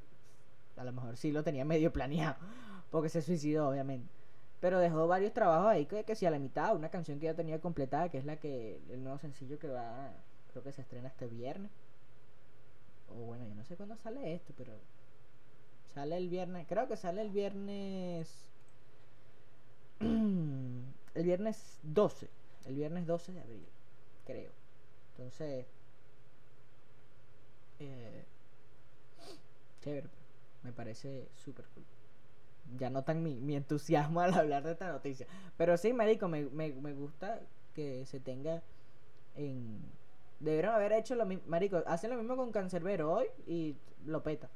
a 0.78 0.84
lo 0.84 0.92
mejor 0.92 1.16
sí 1.16 1.32
lo 1.32 1.44
tenía 1.44 1.64
medio 1.64 1.94
planeado, 1.94 2.38
porque 2.92 3.08
se 3.10 3.22
suicidó 3.22 3.70
obviamente. 3.70 4.10
Pero 4.62 4.80
dejó 4.80 5.08
varios 5.08 5.32
trabajos 5.32 5.68
ahí 5.68 5.86
que, 5.86 6.04
que 6.04 6.16
si 6.16 6.26
a 6.26 6.32
la 6.32 6.40
mitad, 6.40 6.76
una 6.76 6.90
canción 6.90 7.20
que 7.20 7.28
ya 7.28 7.36
tenía 7.36 7.62
completada, 7.62 8.10
que 8.10 8.18
es 8.18 8.26
la 8.26 8.38
que 8.38 8.82
el 8.90 9.04
nuevo 9.04 9.20
sencillo 9.20 9.60
que 9.60 9.68
va, 9.68 10.12
creo 10.52 10.64
que 10.64 10.72
se 10.72 10.82
estrena 10.82 11.08
este 11.08 11.28
viernes. 11.28 11.70
O 13.12 13.26
bueno, 13.26 13.46
yo 13.48 13.54
no 13.54 13.64
sé 13.64 13.76
cuándo 13.76 13.96
sale 13.98 14.34
esto, 14.34 14.52
pero 14.58 14.74
sale 15.94 16.18
el 16.18 16.30
viernes, 16.30 16.66
creo 16.68 16.88
que 16.88 16.98
sale 16.98 17.22
el 17.22 17.30
viernes 17.30 18.28
el 20.00 21.24
viernes 21.24 21.78
12, 21.84 22.28
el 22.66 22.76
viernes 22.76 23.06
12 23.06 23.34
de 23.34 23.42
abril, 23.42 23.66
creo. 24.26 24.52
Entonces, 25.12 25.68
eh, 27.80 28.24
chévere, 29.82 30.08
me 30.64 30.72
parece 30.72 31.28
súper 31.36 31.66
cool. 31.74 31.84
Ya 32.78 32.90
notan 32.90 33.22
mi, 33.24 33.36
mi 33.40 33.56
entusiasmo 33.56 34.22
al 34.22 34.34
hablar 34.34 34.64
de 34.64 34.72
esta 34.72 34.92
noticia. 34.92 35.28
Pero 35.58 35.78
sí, 35.78 35.94
marico, 35.94 36.28
me, 36.28 36.44
me, 36.46 36.72
me 36.74 36.94
gusta 36.94 37.40
que 37.74 38.06
se 38.06 38.20
tenga 38.20 38.62
en... 39.36 39.80
Debieron 40.40 40.76
haber 40.76 40.92
hecho 40.92 41.16
lo 41.16 41.26
mismo, 41.26 41.44
marico, 41.48 41.82
hacen 41.88 42.12
lo 42.12 42.18
mismo 42.18 42.36
con 42.36 42.52
Cancerbero 42.52 43.12
hoy 43.12 43.28
y 43.48 43.76
lo 44.06 44.22
peta. 44.22 44.50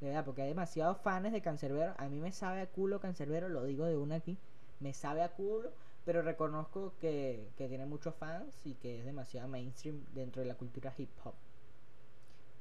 De 0.00 0.08
verdad, 0.08 0.24
porque 0.24 0.42
hay 0.42 0.48
demasiados 0.48 0.98
fans 0.98 1.32
de 1.32 1.40
Cancerbero. 1.40 1.94
A 1.96 2.08
mí 2.08 2.20
me 2.20 2.32
sabe 2.32 2.60
a 2.60 2.66
culo 2.66 3.00
Cancerbero, 3.00 3.48
lo 3.48 3.64
digo 3.64 3.86
de 3.86 3.96
una 3.96 4.16
aquí 4.16 4.38
me 4.80 4.94
sabe 4.94 5.22
a 5.22 5.28
culo, 5.28 5.70
pero 6.04 6.22
reconozco 6.22 6.94
que, 7.00 7.48
tiene 7.56 7.86
muchos 7.86 8.14
fans 8.14 8.66
y 8.66 8.74
que 8.74 8.98
es 8.98 9.04
demasiado 9.04 9.46
mainstream 9.48 10.04
dentro 10.14 10.42
de 10.42 10.48
la 10.48 10.54
cultura 10.54 10.92
hip 10.96 11.10
hop. 11.24 11.34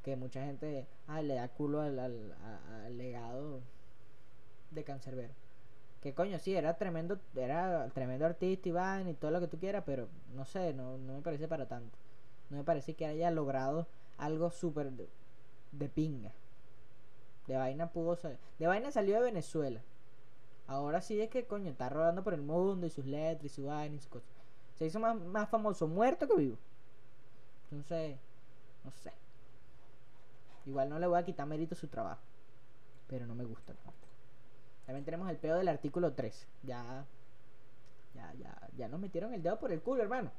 Que 0.03 0.15
mucha 0.15 0.43
gente 0.45 0.87
le 1.21 1.33
da 1.33 1.47
culo 1.49 1.81
al, 1.81 1.99
al, 1.99 2.97
legado 2.97 3.61
de 4.71 4.83
Cancerbero. 4.83 5.33
Que 6.01 6.13
coño, 6.13 6.39
sí, 6.39 6.55
era 6.55 6.77
tremendo, 6.77 7.19
era 7.35 7.89
tremendo 7.89 8.25
artista 8.25 8.69
y 8.69 9.09
y 9.09 9.13
todo 9.13 9.31
lo 9.31 9.41
que 9.41 9.47
tú 9.47 9.59
quieras, 9.59 9.83
pero 9.85 10.07
no 10.33 10.45
sé, 10.45 10.73
no, 10.73 10.97
no 10.97 11.15
me 11.15 11.21
parece 11.21 11.47
para 11.47 11.67
tanto. 11.67 11.97
No 12.49 12.57
me 12.57 12.63
parece 12.63 12.95
que 12.95 13.05
haya 13.05 13.29
logrado 13.31 13.87
algo 14.17 14.49
súper 14.51 14.91
de, 14.91 15.09
de, 15.71 15.89
pinga. 15.89 16.31
De 17.47 17.57
vaina 17.57 17.91
pudo 17.91 18.17
De 18.57 18.67
vaina 18.67 18.91
salió 18.91 19.15
de 19.15 19.21
Venezuela. 19.21 19.81
Ahora 20.67 21.01
sí 21.01 21.19
es 21.19 21.29
que, 21.29 21.45
coño, 21.45 21.71
está 21.71 21.89
rodando 21.89 22.23
por 22.23 22.33
el 22.33 22.41
mundo 22.41 22.85
y 22.85 22.89
sus 22.89 23.05
letras 23.05 23.45
y 23.45 23.49
su 23.49 23.65
vaina 23.65 23.95
y 23.95 23.99
sus 23.99 24.07
cosas. 24.07 24.29
Se 24.75 24.85
hizo 24.85 24.99
más, 24.99 25.19
más 25.19 25.49
famoso 25.49 25.87
muerto 25.87 26.27
que 26.27 26.35
vivo. 26.35 26.57
Entonces, 27.71 28.17
no 28.83 28.91
sé. 28.91 29.11
Igual 30.65 30.89
no 30.89 30.99
le 30.99 31.07
voy 31.07 31.19
a 31.19 31.25
quitar 31.25 31.47
mérito 31.47 31.75
su 31.75 31.87
trabajo. 31.87 32.21
Pero 33.07 33.25
no 33.25 33.35
me 33.35 33.43
gusta. 33.43 33.73
También 34.85 35.05
tenemos 35.05 35.29
el 35.29 35.37
pedo 35.37 35.57
del 35.57 35.67
artículo 35.67 36.13
3. 36.13 36.47
Ya, 36.63 37.05
ya, 38.15 38.33
ya, 38.33 38.69
ya 38.77 38.87
nos 38.87 38.99
metieron 38.99 39.33
el 39.33 39.43
dedo 39.43 39.59
por 39.59 39.71
el 39.71 39.81
culo, 39.81 40.01
hermano. 40.03 40.31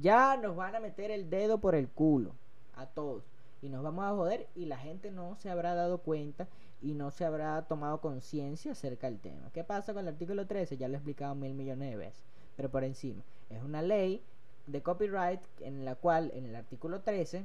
Ya 0.00 0.36
nos 0.36 0.56
van 0.56 0.74
a 0.76 0.80
meter 0.80 1.10
el 1.10 1.30
dedo 1.30 1.58
por 1.58 1.74
el 1.74 1.88
culo. 1.88 2.34
A 2.76 2.86
todos. 2.86 3.24
Y 3.62 3.68
nos 3.68 3.82
vamos 3.82 4.04
a 4.04 4.10
joder 4.10 4.48
y 4.54 4.66
la 4.66 4.78
gente 4.78 5.10
no 5.10 5.36
se 5.36 5.50
habrá 5.50 5.74
dado 5.74 5.98
cuenta 5.98 6.48
y 6.80 6.94
no 6.94 7.10
se 7.10 7.24
habrá 7.24 7.62
tomado 7.62 8.00
conciencia 8.00 8.72
acerca 8.72 9.08
del 9.08 9.20
tema. 9.20 9.50
¿Qué 9.52 9.64
pasa 9.64 9.92
con 9.92 10.02
el 10.02 10.14
artículo 10.14 10.46
13? 10.46 10.76
Ya 10.76 10.88
lo 10.88 10.94
he 10.94 10.96
explicado 10.96 11.34
mil 11.34 11.54
millones 11.54 11.90
de 11.90 11.96
veces, 11.96 12.24
pero 12.56 12.70
por 12.70 12.84
encima. 12.84 13.22
Es 13.50 13.62
una 13.62 13.82
ley 13.82 14.22
de 14.66 14.82
copyright 14.82 15.40
en 15.60 15.84
la 15.84 15.94
cual 15.94 16.30
en 16.34 16.46
el 16.46 16.56
artículo 16.56 17.00
13 17.00 17.44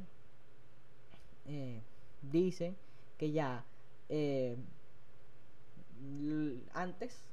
eh, 1.46 1.82
dice 2.22 2.76
que 3.18 3.32
ya 3.32 3.64
eh, 4.10 4.58
antes, 6.74 7.24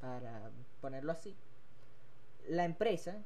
para 0.00 0.50
ponerlo 0.80 1.12
así, 1.12 1.36
la 2.48 2.64
empresa 2.64 3.22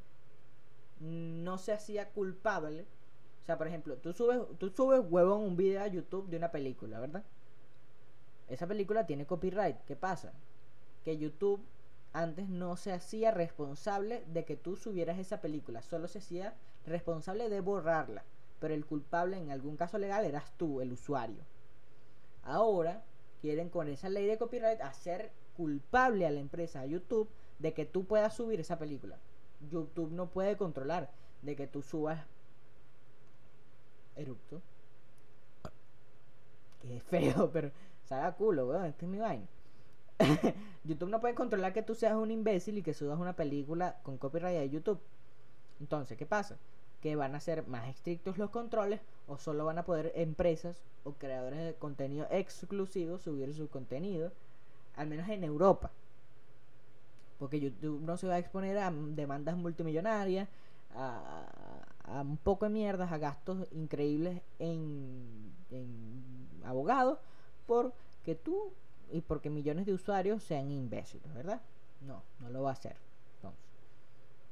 no 1.00 1.58
se 1.58 1.72
hacía 1.72 2.10
culpable. 2.10 2.86
O 3.42 3.46
sea, 3.46 3.58
por 3.58 3.68
ejemplo, 3.68 3.96
tú 3.96 4.12
subes, 4.12 4.40
tú 4.58 4.70
subes 4.70 5.00
huevón 5.08 5.42
un 5.42 5.56
video 5.56 5.82
a 5.82 5.86
YouTube 5.86 6.28
de 6.28 6.36
una 6.36 6.50
película, 6.50 6.98
¿verdad? 6.98 7.24
Esa 8.48 8.66
película 8.66 9.06
tiene 9.06 9.26
copyright. 9.26 9.78
¿Qué 9.84 9.96
pasa? 9.96 10.32
Que 11.04 11.16
YouTube 11.16 11.64
antes 12.12 12.48
no 12.48 12.76
se 12.76 12.92
hacía 12.92 13.30
responsable 13.30 14.24
de 14.28 14.44
que 14.44 14.56
tú 14.56 14.76
subieras 14.76 15.18
esa 15.18 15.40
película, 15.40 15.82
solo 15.82 16.08
se 16.08 16.18
hacía 16.18 16.54
responsable 16.86 17.50
de 17.50 17.60
borrarla, 17.60 18.24
pero 18.58 18.74
el 18.74 18.86
culpable 18.86 19.38
en 19.38 19.50
algún 19.50 19.76
caso 19.76 19.98
legal 19.98 20.24
eras 20.24 20.52
tú, 20.56 20.80
el 20.80 20.92
usuario. 20.92 21.44
Ahora 22.42 23.02
quieren 23.40 23.68
con 23.68 23.88
esa 23.88 24.08
ley 24.08 24.26
de 24.26 24.38
copyright 24.38 24.80
hacer 24.80 25.32
culpable 25.56 26.26
a 26.26 26.30
la 26.30 26.40
empresa, 26.40 26.80
a 26.80 26.86
YouTube, 26.86 27.28
de 27.58 27.72
que 27.72 27.86
tú 27.86 28.04
puedas 28.04 28.34
subir 28.34 28.60
esa 28.60 28.78
película. 28.78 29.18
YouTube 29.70 30.12
no 30.12 30.28
puede 30.28 30.56
controlar 30.56 31.10
de 31.42 31.56
que 31.56 31.66
tú 31.66 31.82
subas 31.82 32.24
Erupto. 34.16 34.62
Que 36.80 37.00
feo, 37.00 37.50
pero 37.52 37.70
Saga 38.04 38.32
culo, 38.32 38.68
weón, 38.68 38.86
este 38.86 39.04
es 39.04 39.10
mi 39.10 39.18
vaina. 39.18 39.46
YouTube 40.84 41.10
no 41.10 41.20
puede 41.20 41.34
controlar 41.34 41.72
que 41.72 41.82
tú 41.82 41.94
seas 41.94 42.14
un 42.14 42.30
imbécil 42.30 42.78
y 42.78 42.82
que 42.82 42.94
subas 42.94 43.18
una 43.18 43.34
película 43.34 43.98
con 44.04 44.16
copyright 44.16 44.58
de 44.58 44.70
YouTube. 44.70 45.00
Entonces, 45.80 46.16
¿qué 46.16 46.24
pasa? 46.24 46.56
Que 47.00 47.16
van 47.16 47.34
a 47.34 47.40
ser 47.40 47.66
más 47.66 47.88
estrictos 47.88 48.38
los 48.38 48.50
controles 48.50 49.00
o 49.28 49.38
solo 49.38 49.64
van 49.64 49.78
a 49.78 49.84
poder 49.84 50.12
empresas 50.14 50.82
o 51.04 51.12
creadores 51.12 51.60
de 51.60 51.74
contenido 51.74 52.26
exclusivo 52.30 53.18
subir 53.18 53.54
su 53.54 53.68
contenido, 53.68 54.32
al 54.96 55.08
menos 55.08 55.28
en 55.28 55.44
Europa. 55.44 55.90
Porque 57.38 57.60
YouTube 57.60 58.00
no 58.00 58.16
se 58.16 58.28
va 58.28 58.34
a 58.34 58.38
exponer 58.38 58.78
a 58.78 58.90
demandas 58.90 59.56
multimillonarias, 59.56 60.48
a, 60.94 62.22
un 62.22 62.38
poco 62.38 62.64
de 62.64 62.70
mierdas, 62.70 63.12
a 63.12 63.18
gastos 63.18 63.66
increíbles 63.72 64.40
en, 64.58 65.52
en 65.70 66.48
abogados 66.64 67.18
porque 67.66 68.34
tú 68.34 68.72
y 69.12 69.20
porque 69.20 69.50
millones 69.50 69.86
de 69.86 69.92
usuarios 69.92 70.42
sean 70.42 70.70
imbéciles, 70.70 71.32
¿verdad? 71.34 71.60
No, 72.00 72.22
no 72.40 72.50
lo 72.50 72.62
va 72.62 72.70
a 72.70 72.72
hacer. 72.72 72.96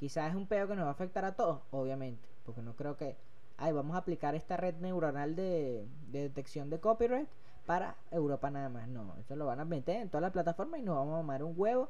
Quizás 0.04 0.28
es 0.28 0.36
un 0.36 0.46
peo 0.46 0.68
que 0.68 0.74
nos 0.76 0.84
va 0.84 0.90
a 0.90 0.92
afectar 0.92 1.24
a 1.24 1.34
todos, 1.34 1.62
obviamente, 1.70 2.28
porque 2.44 2.60
no 2.60 2.76
creo 2.76 2.94
que, 2.94 3.16
ay, 3.56 3.72
vamos 3.72 3.96
a 3.96 4.00
aplicar 4.00 4.34
esta 4.34 4.54
red 4.58 4.74
neuronal 4.74 5.34
de, 5.34 5.88
de 6.10 6.20
detección 6.24 6.68
de 6.68 6.78
copyright 6.78 7.26
para 7.64 7.96
Europa 8.10 8.50
nada 8.50 8.68
más. 8.68 8.86
No, 8.86 9.16
eso 9.16 9.34
lo 9.34 9.46
van 9.46 9.60
a 9.60 9.64
meter 9.64 10.02
en 10.02 10.10
todas 10.10 10.20
las 10.20 10.32
plataformas 10.32 10.80
y 10.80 10.82
nos 10.82 10.96
vamos 10.96 11.14
a 11.14 11.22
mamar 11.22 11.42
un 11.42 11.54
huevo 11.56 11.88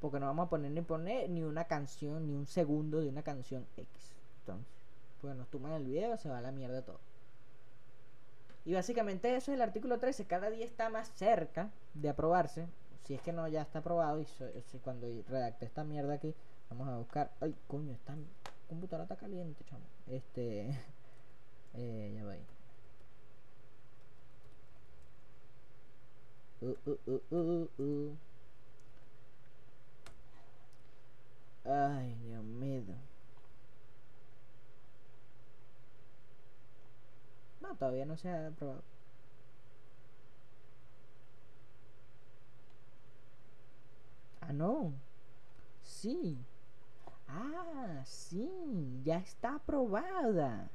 porque 0.00 0.18
no 0.18 0.24
vamos 0.24 0.46
a 0.46 0.48
poner 0.48 0.70
ni 0.70 0.80
poner 0.80 1.28
ni 1.28 1.42
una 1.42 1.64
canción, 1.64 2.26
ni 2.26 2.32
un 2.34 2.46
segundo 2.46 3.02
de 3.02 3.10
una 3.10 3.22
canción 3.22 3.66
X. 3.76 4.14
Entonces, 4.40 4.66
pues 5.20 5.36
nos 5.36 5.46
toman 5.48 5.72
el 5.72 5.84
video, 5.84 6.16
se 6.16 6.30
va 6.30 6.38
a 6.38 6.40
la 6.40 6.52
mierda 6.52 6.80
todo. 6.80 7.00
Y 8.64 8.72
básicamente 8.72 9.36
eso 9.36 9.50
es 9.50 9.56
el 9.56 9.60
artículo 9.60 9.98
13. 9.98 10.24
Cada 10.24 10.48
día 10.48 10.64
está 10.64 10.88
más 10.88 11.10
cerca 11.16 11.68
de 11.92 12.08
aprobarse. 12.08 12.66
Si 13.04 13.12
es 13.12 13.20
que 13.20 13.34
no 13.34 13.46
ya 13.46 13.60
está 13.60 13.80
aprobado. 13.80 14.20
Y 14.20 14.24
si 14.24 14.78
cuando 14.78 15.06
redacte 15.28 15.66
esta 15.66 15.84
mierda 15.84 16.14
aquí, 16.14 16.34
vamos 16.72 16.88
a 16.88 16.96
buscar. 16.98 17.30
Ay, 17.40 17.54
coño, 17.68 17.92
esta 17.92 18.14
computadora 18.68 19.04
está 19.04 19.16
caliente, 19.16 19.62
chamo. 19.64 19.84
Este. 20.06 20.70
eh, 21.74 22.12
ya 22.16 22.24
va 22.24 22.32
ahí. 22.32 22.46
Uh, 26.62 26.76
uh, 26.86 27.20
uh, 27.30 27.68
uh, 27.78 28.16
Ay, 31.64 32.14
Dios 32.24 32.44
mío. 32.44 32.82
No, 37.60 37.74
todavía 37.76 38.06
no 38.06 38.16
se 38.16 38.28
ha 38.28 38.46
aprobado. 38.48 38.82
Ah, 44.40 44.52
no. 44.52 44.92
Sí. 45.82 46.38
Ah, 47.32 48.02
sí. 48.04 49.00
Ya 49.04 49.18
está 49.18 49.56
aprobada. 49.56 50.70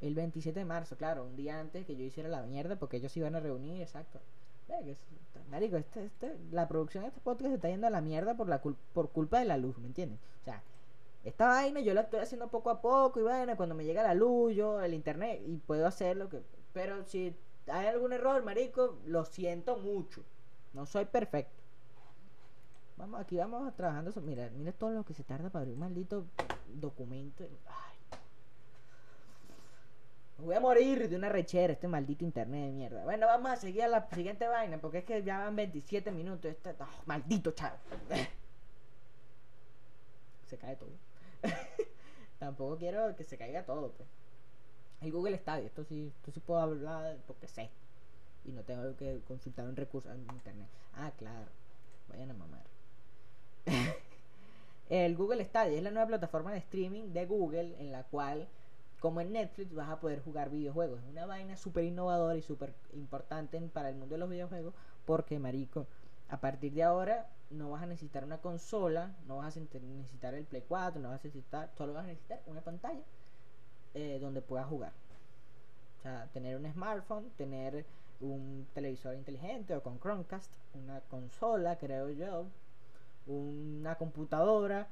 El 0.00 0.14
27 0.14 0.60
de 0.60 0.64
marzo, 0.64 0.96
claro, 0.96 1.24
un 1.24 1.36
día 1.36 1.58
antes 1.58 1.84
que 1.84 1.96
yo 1.96 2.04
hiciera 2.04 2.28
la 2.28 2.42
mierda, 2.42 2.76
porque 2.76 2.98
ellos 2.98 3.12
se 3.12 3.18
iban 3.18 3.34
a 3.34 3.40
reunir, 3.40 3.82
exacto. 3.82 4.20
Marico, 5.50 5.76
este, 5.76 6.04
este, 6.04 6.36
la 6.52 6.68
producción 6.68 7.02
de 7.02 7.08
este 7.08 7.20
podcast 7.20 7.50
se 7.50 7.54
está 7.54 7.68
yendo 7.68 7.86
a 7.86 7.90
la 7.90 8.00
mierda 8.00 8.36
por, 8.36 8.48
la 8.48 8.60
por 8.60 9.10
culpa 9.10 9.38
de 9.38 9.46
la 9.46 9.56
luz, 9.56 9.78
¿me 9.78 9.86
entiendes? 9.86 10.20
O 10.42 10.44
sea, 10.44 10.62
esta 11.24 11.48
vaina 11.48 11.80
yo 11.80 11.94
la 11.94 12.02
estoy 12.02 12.20
haciendo 12.20 12.48
poco 12.48 12.70
a 12.70 12.80
poco 12.80 13.18
y 13.18 13.22
vaina, 13.22 13.56
cuando 13.56 13.74
me 13.74 13.84
llega 13.84 14.02
la 14.02 14.14
luz, 14.14 14.54
yo, 14.54 14.80
el 14.80 14.94
internet, 14.94 15.42
y 15.46 15.56
puedo 15.56 15.86
hacer 15.86 16.16
lo 16.16 16.28
que... 16.28 16.42
Pero 16.72 17.04
si 17.04 17.34
hay 17.66 17.86
algún 17.86 18.12
error, 18.12 18.44
marico, 18.44 18.98
lo 19.06 19.24
siento 19.24 19.78
mucho. 19.78 20.22
No 20.74 20.86
soy 20.86 21.06
perfecto. 21.06 21.57
Vamos, 22.98 23.20
aquí 23.20 23.36
vamos 23.36 23.74
trabajando. 23.76 24.12
Mira, 24.22 24.50
mira 24.50 24.72
todo 24.72 24.90
lo 24.90 25.04
que 25.04 25.14
se 25.14 25.22
tarda 25.22 25.50
para 25.50 25.62
abrir 25.62 25.74
un 25.74 25.80
maldito 25.80 26.26
documento. 26.66 27.44
Ay. 27.66 27.96
Me 30.38 30.44
voy 30.44 30.54
a 30.56 30.60
morir 30.60 31.08
de 31.08 31.16
una 31.16 31.28
rechera, 31.28 31.72
este 31.72 31.86
maldito 31.86 32.24
internet 32.24 32.66
de 32.66 32.72
mierda. 32.72 33.04
Bueno, 33.04 33.26
vamos 33.26 33.52
a 33.52 33.56
seguir 33.56 33.84
a 33.84 33.88
la 33.88 34.08
siguiente 34.10 34.48
vaina, 34.48 34.78
porque 34.78 34.98
es 34.98 35.04
que 35.04 35.22
ya 35.22 35.38
van 35.38 35.54
27 35.54 36.10
minutos. 36.10 36.50
Este 36.50 36.74
maldito 37.06 37.52
chavo. 37.52 37.76
se 40.46 40.58
cae 40.58 40.74
todo. 40.74 40.90
Tampoco 42.40 42.78
quiero 42.78 43.14
que 43.14 43.22
se 43.22 43.38
caiga 43.38 43.64
todo, 43.64 43.92
pues. 43.92 44.08
El 45.00 45.12
Google 45.12 45.38
Stadia, 45.38 45.66
esto 45.66 45.84
sí, 45.84 46.12
esto 46.16 46.32
sí 46.32 46.40
puedo 46.40 46.60
hablar 46.60 47.16
porque 47.28 47.46
sé. 47.46 47.70
Y 48.44 48.50
no 48.50 48.62
tengo 48.62 48.96
que 48.96 49.20
consultar 49.28 49.66
un 49.66 49.76
recurso 49.76 50.12
en 50.12 50.20
internet. 50.20 50.68
Ah, 50.94 51.12
claro. 51.16 51.46
Vayan 52.08 52.30
a 52.30 52.34
mamar. 52.34 52.77
el 54.88 55.16
Google 55.16 55.44
Stadia 55.44 55.76
es 55.76 55.82
la 55.82 55.90
nueva 55.90 56.08
plataforma 56.08 56.52
de 56.52 56.58
streaming 56.58 57.12
de 57.12 57.26
Google 57.26 57.76
en 57.78 57.92
la 57.92 58.04
cual, 58.04 58.48
como 59.00 59.20
en 59.20 59.32
Netflix, 59.32 59.74
vas 59.74 59.90
a 59.90 60.00
poder 60.00 60.22
jugar 60.22 60.50
videojuegos. 60.50 61.00
Es 61.02 61.08
una 61.10 61.26
vaina 61.26 61.56
súper 61.56 61.84
innovadora 61.84 62.36
y 62.36 62.42
súper 62.42 62.72
importante 62.94 63.60
para 63.72 63.90
el 63.90 63.96
mundo 63.96 64.14
de 64.14 64.18
los 64.18 64.30
videojuegos 64.30 64.74
porque, 65.04 65.38
marico, 65.38 65.86
a 66.28 66.38
partir 66.38 66.72
de 66.72 66.82
ahora 66.82 67.28
no 67.50 67.70
vas 67.70 67.82
a 67.82 67.86
necesitar 67.86 68.24
una 68.24 68.38
consola, 68.38 69.14
no 69.26 69.38
vas 69.38 69.56
a 69.56 69.60
necesitar 69.60 70.34
el 70.34 70.44
Play 70.44 70.64
4, 70.68 71.00
no 71.00 71.08
vas 71.08 71.20
a 71.20 71.28
necesitar, 71.28 71.70
solo 71.76 71.94
vas 71.94 72.04
a 72.04 72.08
necesitar 72.08 72.42
una 72.46 72.60
pantalla 72.60 73.02
eh, 73.94 74.18
donde 74.20 74.42
puedas 74.42 74.66
jugar. 74.66 74.92
O 75.98 76.02
sea, 76.02 76.28
tener 76.32 76.56
un 76.56 76.70
smartphone, 76.70 77.30
tener 77.36 77.84
un 78.20 78.66
televisor 78.74 79.14
inteligente 79.14 79.74
o 79.74 79.82
con 79.82 79.98
Chromecast, 79.98 80.50
una 80.74 81.00
consola, 81.02 81.76
creo 81.76 82.10
yo, 82.10 82.46
una 83.28 83.96
computadora 83.96 84.88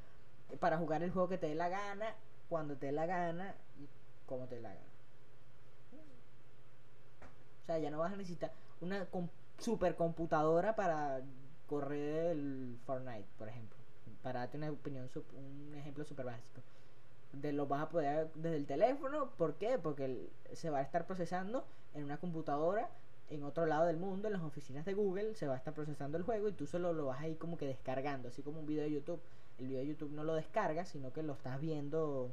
para 0.61 0.79
jugar 0.79 1.03
el 1.03 1.11
juego 1.11 1.29
que 1.29 1.39
te 1.39 1.49
dé 1.49 1.55
la 1.55 1.69
gana, 1.69 2.15
cuando 2.49 2.77
te 2.77 2.87
dé 2.87 2.93
la 2.93 3.07
gana 3.07 3.55
y 3.79 3.89
como 4.27 4.47
te 4.47 4.57
dé 4.57 4.61
la 4.63 4.69
gana. 4.69 4.81
O 7.63 7.67
sea, 7.67 7.79
ya 7.79 7.91
no 7.91 7.99
vas 7.99 8.13
a 8.13 8.17
necesitar 8.17 8.53
una 8.81 9.07
supercomputadora 9.59 10.77
para 10.77 11.21
correr 11.67 12.27
el 12.27 12.79
Fortnite, 12.87 13.27
por 13.39 13.49
ejemplo. 13.49 13.77
Para 14.23 14.41
darte 14.41 14.57
una 14.57 14.71
opinión, 14.71 15.11
un 15.37 15.75
ejemplo 15.75 16.05
súper 16.05 16.27
básico. 16.27 16.61
De 17.33 17.53
lo 17.53 17.67
vas 17.67 17.83
a 17.83 17.89
poder 17.89 18.31
desde 18.35 18.57
el 18.57 18.67
teléfono. 18.67 19.31
¿Por 19.37 19.55
qué? 19.55 19.79
Porque 19.79 20.31
se 20.53 20.71
va 20.71 20.79
a 20.79 20.83
estar 20.83 21.07
procesando 21.07 21.67
en 21.95 22.05
una 22.05 22.19
computadora 22.19 22.89
en 23.31 23.43
otro 23.43 23.67
lado 23.67 23.87
del 23.87 23.97
mundo, 23.97 24.29
en 24.29 24.35
las 24.35 24.43
oficinas 24.43 24.85
de 24.85 24.95
Google, 24.95 25.35
se 25.35 25.47
va 25.47 25.55
a 25.55 25.59
estar 25.59 25.75
procesando 25.75 26.17
el 26.19 26.25
juego 26.25 26.49
y 26.49 26.53
tú 26.53 26.67
solo 26.67 26.93
lo 26.93 27.07
vas 27.07 27.21
a 27.21 27.29
ir 27.29 27.39
como 27.39 27.57
que 27.57 27.67
descargando, 27.67 28.29
así 28.29 28.43
como 28.43 28.61
un 28.61 28.67
video 28.67 28.85
de 28.85 28.93
YouTube. 28.93 29.21
El 29.59 29.69
video 29.69 29.81
de 29.81 29.87
YouTube 29.89 30.13
no 30.13 30.25
lo 30.25 30.35
descargas, 30.35 30.89
sino 30.89 31.13
que 31.13 31.23
lo 31.23 31.33
estás 31.33 31.61
viendo 31.61 32.31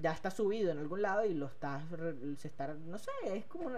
ya 0.00 0.12
está 0.12 0.30
subido 0.30 0.72
en 0.72 0.78
algún 0.78 1.02
lado 1.02 1.24
y 1.24 1.34
lo 1.34 1.46
estás 1.46 1.84
se 2.38 2.48
está 2.48 2.74
no 2.74 2.98
sé 2.98 3.10
es 3.26 3.44
como 3.44 3.70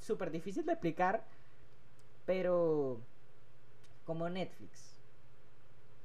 súper 0.00 0.32
difícil 0.32 0.66
de 0.66 0.72
explicar 0.72 1.22
pero 2.26 2.98
como 4.04 4.28
Netflix. 4.28 4.94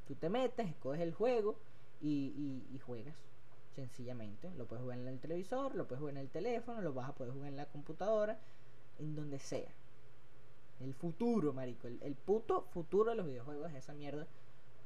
Tú 0.07 0.15
te 0.15 0.29
metes 0.29 0.67
escoges 0.67 1.01
el 1.01 1.13
juego 1.13 1.55
y, 2.01 2.63
juegas 2.85 3.15
sencillamente. 3.75 4.49
Lo 4.57 4.65
puedes 4.65 4.81
jugar 4.81 4.99
en 4.99 5.07
el 5.07 5.19
televisor 5.19 5.75
lo 5.75 5.87
puedes 5.87 5.99
jugar 5.99 6.15
en 6.15 6.21
el 6.21 6.29
teléfono 6.29 6.81
lo 6.81 6.93
vas 6.93 7.09
a 7.09 7.13
poder 7.13 7.33
jugar 7.33 7.49
en 7.49 7.57
la 7.57 7.65
computadora 7.65 8.39
en 8.99 9.15
donde 9.15 9.39
sea 9.39 9.69
el 10.79 10.93
futuro 10.93 11.53
marico 11.53 11.87
el, 11.87 11.99
el 12.03 12.15
puto 12.15 12.67
futuro 12.71 13.11
de 13.11 13.17
los 13.17 13.25
videojuegos 13.25 13.71
es 13.71 13.77
esa 13.77 13.93
mierda 13.93 14.27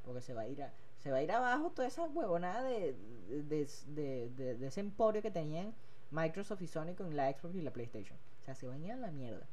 porque 0.05 0.21
se 0.21 0.33
va 0.33 0.41
a 0.41 0.47
ir 0.47 0.63
a 0.63 0.73
se 1.03 1.11
va 1.11 1.17
a 1.17 1.23
ir 1.23 1.31
abajo 1.33 1.69
toda 1.71 1.87
esa 1.87 2.05
huevonada 2.05 2.63
de, 2.63 2.95
de, 3.27 3.67
de, 3.87 4.29
de, 4.29 4.67
ese 4.67 4.79
emporio 4.79 5.21
que 5.21 5.31
tenían 5.31 5.75
Microsoft 6.11 6.61
y 6.61 6.67
Sony 6.67 6.95
con 6.95 7.13
la 7.17 7.29
Xbox 7.33 7.55
y 7.55 7.61
la 7.61 7.73
PlayStation. 7.73 8.17
O 8.41 8.45
sea, 8.45 8.55
se 8.55 8.67
van 8.67 8.89
a 8.89 8.95
la 8.95 9.11
mierda. 9.11 9.45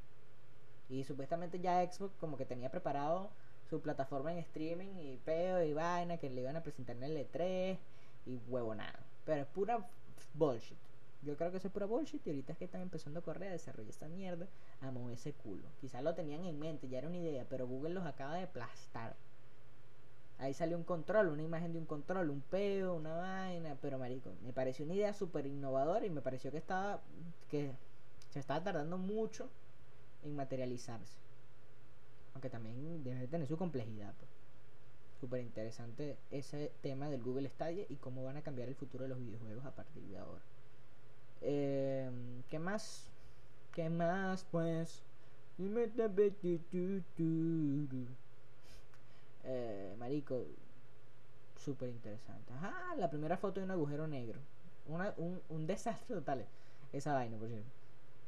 Y 0.89 1.03
supuestamente 1.03 1.59
ya 1.59 1.85
Xbox 1.91 2.15
como 2.21 2.37
que 2.37 2.45
tenía 2.45 2.71
preparado 2.71 3.31
su 3.69 3.81
plataforma 3.81 4.33
en 4.33 4.39
streaming 4.39 4.95
y 4.97 5.17
peo 5.25 5.65
y 5.65 5.75
vaina 5.75 6.19
que 6.19 6.31
le 6.31 6.41
iban 6.41 6.55
a 6.55 6.63
presentar 6.63 6.95
en 6.97 7.03
el 7.03 7.17
E3 7.17 7.79
y 8.27 8.37
huevonada. 8.49 9.01
Pero 9.25 9.43
es 9.43 9.49
pura 9.49 9.89
bullshit. 10.35 10.79
Yo 11.23 11.37
creo 11.37 11.51
que 11.51 11.59
eso 11.59 11.69
es 11.69 11.73
pura 11.73 11.87
bullshit 11.87 12.27
y 12.27 12.31
ahorita 12.31 12.53
es 12.53 12.59
que 12.59 12.65
están 12.65 12.81
empezando 12.81 13.21
a 13.21 13.23
correr 13.23 13.51
a 13.51 13.53
desarrollar 13.53 13.91
esta 13.91 14.09
mierda 14.09 14.47
a 14.81 14.91
mover 14.91 15.15
ese 15.15 15.33
culo. 15.35 15.69
Quizás 15.81 16.03
lo 16.03 16.15
tenían 16.15 16.45
en 16.45 16.59
mente, 16.59 16.89
ya 16.89 16.99
era 16.99 17.09
una 17.09 17.19
idea, 17.19 17.47
pero 17.49 17.67
Google 17.67 17.95
los 17.95 18.07
acaba 18.07 18.37
de 18.37 18.45
aplastar. 18.45 19.17
Ahí 20.39 20.55
salió 20.55 20.79
un 20.79 20.85
control, 20.85 21.29
una 21.29 21.43
imagen 21.43 21.75
de 21.75 21.79
un 21.79 21.85
control, 21.85 22.31
un 22.31 22.41
peo, 22.41 22.95
una 22.95 23.15
vaina, 23.15 23.77
pero 23.83 23.99
marico, 23.99 24.33
me 24.43 24.55
pareció 24.55 24.87
una 24.87 24.95
idea 24.95 25.13
súper 25.13 25.47
innovadora 25.47 26.07
y 26.07 26.11
me 26.11 26.23
pareció 26.23 26.51
que 26.51 26.57
estaba, 26.57 27.03
que 27.51 27.71
se 28.31 28.41
estaba 28.41 28.63
tardando 28.65 28.97
mucho 28.97 29.51
en 30.23 30.35
materializarse. 30.35 31.19
Aunque 32.33 32.49
también 32.49 33.05
debe 33.05 33.27
tener 33.27 33.47
su 33.47 33.59
complejidad. 33.59 34.15
Pues. 34.15 34.31
Súper 35.21 35.43
interesante 35.43 36.17
ese 36.31 36.73
tema 36.81 37.11
del 37.11 37.23
Google 37.23 37.51
Stadia 37.51 37.85
y 37.91 37.97
cómo 37.97 38.25
van 38.25 38.39
a 38.39 38.43
cambiar 38.43 38.69
el 38.69 38.75
futuro 38.75 39.05
de 39.05 39.11
los 39.11 39.19
videojuegos 39.19 39.67
a 39.67 39.75
partir 39.75 40.03
de 40.05 40.17
ahora. 40.17 40.41
Eh, 41.41 42.11
¿Qué 42.49 42.59
más? 42.59 43.11
¿Qué 43.73 43.89
más? 43.91 44.45
Pues... 44.51 45.03
Eh, 49.45 49.95
marico, 49.99 50.45
súper 51.57 51.89
interesante. 51.91 52.53
Ajá, 52.55 52.95
la 52.97 53.11
primera 53.11 53.37
foto 53.37 53.61
de 53.61 53.65
un 53.67 53.71
agujero 53.71 54.07
negro. 54.07 54.41
Un, 54.87 55.41
un 55.49 55.67
desastre 55.67 56.17
total. 56.17 56.47
Esa 56.93 57.15
vaina, 57.15 57.37
por 57.39 57.49
cierto. 57.49 57.69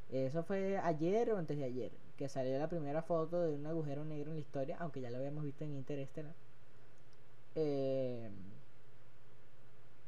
Eso 0.09 0.43
fue 0.43 0.77
ayer 0.77 1.31
o 1.31 1.37
antes 1.37 1.57
de 1.57 1.65
ayer. 1.65 1.91
Que 2.17 2.29
salió 2.29 2.57
la 2.59 2.69
primera 2.69 3.01
foto 3.01 3.41
de 3.41 3.55
un 3.55 3.65
agujero 3.67 4.05
negro 4.05 4.31
en 4.31 4.37
la 4.37 4.41
historia. 4.41 4.77
Aunque 4.79 5.01
ya 5.01 5.09
lo 5.11 5.17
habíamos 5.17 5.43
visto 5.45 5.65
en 5.65 5.73
Interstellar. 5.75 6.35
Eh, 7.55 8.29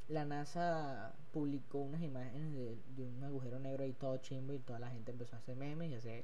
la 0.07 0.25
NASA 0.25 1.13
publicó 1.33 1.79
unas 1.79 2.01
imágenes 2.01 2.53
de, 2.53 3.03
un 3.03 3.23
agujero 3.23 3.59
negro 3.59 3.83
ahí 3.83 3.93
todo 3.93 4.17
chimbo. 4.17 4.53
Y 4.53 4.59
toda 4.59 4.79
la 4.79 4.89
gente 4.89 5.11
empezó 5.11 5.35
a 5.35 5.39
hacer 5.39 5.55
memes 5.55 5.91
y 5.91 5.95
hacer 5.95 6.23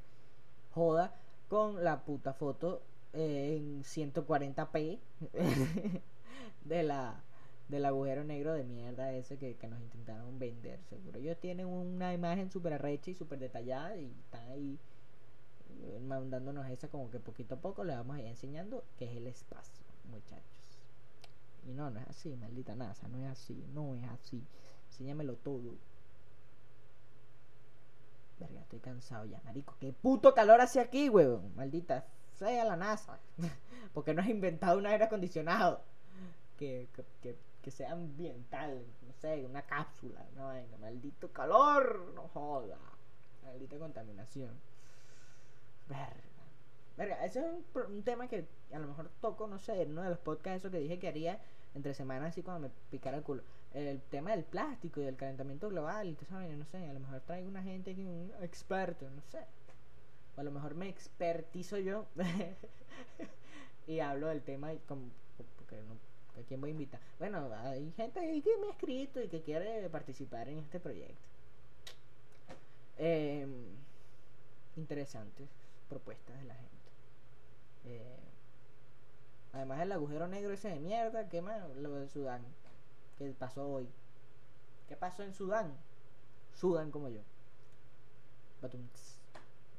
joda 0.71 1.13
con 1.49 1.83
la 1.83 2.03
puta 2.05 2.33
foto 2.33 2.81
eh, 3.13 3.57
en 3.57 3.83
140p 3.83 4.99
de 6.65 6.83
la 6.83 7.21
del 7.67 7.85
agujero 7.85 8.25
negro 8.25 8.53
de 8.53 8.65
mierda 8.65 9.13
ese 9.13 9.37
que, 9.37 9.55
que 9.55 9.67
nos 9.67 9.79
intentaron 9.79 10.37
vender. 10.37 10.79
Seguro 10.89 11.19
ellos 11.19 11.37
tienen 11.39 11.67
una 11.67 12.13
imagen 12.13 12.51
súper 12.51 12.73
arrecha 12.73 13.11
y 13.11 13.15
súper 13.15 13.39
detallada 13.39 13.95
y 13.95 14.11
están 14.25 14.45
ahí 14.49 14.77
eh, 15.83 15.99
mandándonos 16.05 16.69
esa 16.69 16.89
como 16.89 17.09
que 17.09 17.19
poquito 17.19 17.55
a 17.55 17.61
poco 17.61 17.83
le 17.83 17.95
vamos 17.95 18.17
a 18.17 18.19
ir 18.19 18.27
enseñando 18.27 18.83
que 18.97 19.05
es 19.05 19.15
el 19.15 19.27
espacio, 19.27 19.85
muchachos. 20.09 20.60
Y 21.67 21.73
no, 21.73 21.89
no 21.89 21.99
es 21.99 22.07
así, 22.07 22.35
maldita 22.35 22.75
NASA, 22.75 23.07
no 23.07 23.19
es 23.19 23.27
así, 23.27 23.63
no 23.73 23.95
es 23.95 24.03
así. 24.09 24.43
Enséñamelo 24.87 25.35
todo. 25.35 25.75
Verga, 28.39 28.61
estoy 28.61 28.79
cansado 28.79 29.25
ya, 29.25 29.39
marico. 29.45 29.75
¿Qué 29.79 29.93
puto 29.93 30.33
calor 30.33 30.61
hace 30.61 30.79
aquí, 30.79 31.09
huevón? 31.09 31.55
Maldita 31.55 32.05
sea 32.33 32.65
la 32.65 32.75
NASA. 32.75 33.19
Porque 33.93 34.13
no 34.13 34.21
has 34.21 34.29
inventado 34.29 34.79
un 34.79 34.87
aire 34.87 35.03
acondicionado 35.03 35.81
que, 36.57 36.87
que, 37.21 37.37
que, 37.61 37.71
sea 37.71 37.91
ambiental. 37.91 38.83
No 39.05 39.13
sé, 39.13 39.45
una 39.45 39.61
cápsula. 39.61 40.25
No, 40.35 40.49
venga, 40.49 40.77
maldito 40.77 41.31
calor. 41.31 42.11
No 42.15 42.27
joda. 42.29 42.77
Maldita 43.43 43.77
contaminación. 43.77 44.59
Verga. 45.87 46.30
Ese 46.97 47.39
es 47.39 47.45
un, 47.75 48.03
tema 48.03 48.27
que 48.27 48.45
a 48.73 48.79
lo 48.79 48.87
mejor 48.87 49.09
toco, 49.21 49.47
no 49.47 49.57
sé, 49.59 49.81
en 49.81 49.91
uno 49.91 50.03
de 50.03 50.09
los 50.09 50.19
podcasts 50.19 50.65
eso 50.65 50.71
que 50.71 50.79
dije 50.79 50.99
que 50.99 51.07
haría 51.07 51.39
entre 51.73 51.93
semanas 51.93 52.29
así 52.29 52.43
cuando 52.43 52.67
me 52.67 52.73
picara 52.89 53.17
el 53.17 53.23
culo. 53.23 53.43
El 53.73 54.01
tema 54.01 54.31
del 54.31 54.43
plástico 54.43 54.99
y 54.99 55.05
del 55.05 55.15
calentamiento 55.15 55.69
global 55.69 56.09
y 56.09 56.17
eso, 56.21 56.39
no 56.39 56.65
sé, 56.65 56.77
a 56.85 56.93
lo 56.93 56.99
mejor 56.99 57.21
traigo 57.21 57.47
una 57.47 57.63
gente 57.63 57.91
aquí, 57.91 58.03
un 58.03 58.31
experto, 58.41 59.09
no 59.09 59.21
sé. 59.23 59.39
O 60.35 60.41
a 60.41 60.43
lo 60.43 60.51
mejor 60.51 60.75
me 60.75 60.89
expertizo 60.89 61.77
yo 61.77 62.05
y 63.87 63.99
hablo 63.99 64.27
del 64.27 64.41
tema 64.41 64.73
y 64.73 64.79
como, 64.79 65.09
porque 65.57 65.77
no, 65.77 65.93
¿a 66.39 66.45
quién 66.45 66.59
voy 66.59 66.71
a 66.71 66.73
invitar? 66.73 66.99
Bueno, 67.19 67.49
hay 67.63 67.91
gente 67.93 68.19
ahí 68.19 68.41
que 68.41 68.57
me 68.57 68.67
ha 68.67 68.71
escrito 68.71 69.21
y 69.21 69.29
que 69.29 69.41
quiere 69.41 69.89
participar 69.89 70.49
en 70.49 70.59
este 70.59 70.79
proyecto. 70.79 71.15
Eh, 72.97 73.47
interesantes 74.75 75.49
propuestas 75.89 76.37
de 76.39 76.45
la 76.45 76.55
gente. 76.55 76.80
Eh, 77.85 78.19
además 79.53 79.79
del 79.79 79.91
agujero 79.91 80.27
negro 80.27 80.53
ese 80.53 80.69
de 80.69 80.79
mierda, 80.79 81.27
¿qué 81.29 81.41
más? 81.41 81.61
Lo 81.77 81.91
de 81.95 82.07
Sudán, 82.07 82.41
que 83.17 83.31
pasó 83.31 83.67
hoy. 83.67 83.87
¿Qué 84.87 84.95
pasó 84.95 85.23
en 85.23 85.33
Sudán? 85.33 85.73
Sudán 86.53 86.91
como 86.91 87.09
yo. 87.09 87.21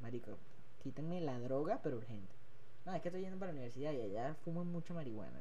Marico, 0.01 0.33
quítenme 0.83 1.21
la 1.21 1.39
droga, 1.39 1.81
pero 1.83 1.99
urgente. 1.99 2.35
No, 2.85 2.93
es 2.93 3.01
que 3.01 3.09
estoy 3.09 3.23
yendo 3.23 3.39
para 3.39 3.53
la 3.53 3.59
universidad 3.59 3.93
y 3.93 4.01
allá 4.01 4.35
fuman 4.45 4.67
mucha 4.67 4.93
marihuana, 4.93 5.39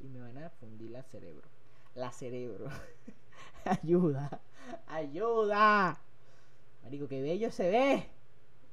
Y 0.00 0.08
me 0.08 0.20
van 0.20 0.36
a 0.38 0.50
fundir 0.50 0.90
la 0.90 1.02
cerebro. 1.04 1.46
La 1.94 2.10
cerebro. 2.10 2.68
ayuda. 3.64 4.40
Ayuda. 4.88 5.96
Marico, 6.82 7.06
qué 7.06 7.22
bello 7.22 7.52
se 7.52 7.70
ve. 7.70 8.08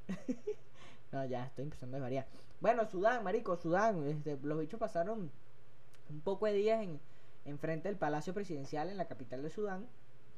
no, 1.11 1.25
ya 1.25 1.45
estoy 1.45 1.65
empezando 1.65 1.97
a 1.97 2.01
variar. 2.01 2.25
Bueno, 2.61 2.85
Sudán, 2.85 3.23
marico, 3.23 3.57
Sudán. 3.57 4.07
Este, 4.07 4.37
los 4.43 4.59
bichos 4.59 4.79
pasaron 4.79 5.31
un 6.09 6.21
poco 6.21 6.45
de 6.45 6.53
días 6.53 6.83
en, 6.83 6.99
en 7.45 7.57
frente 7.57 7.89
del 7.89 7.97
Palacio 7.97 8.33
Presidencial 8.35 8.89
en 8.89 8.97
la 8.97 9.05
capital 9.05 9.41
de 9.41 9.49
Sudán, 9.49 9.87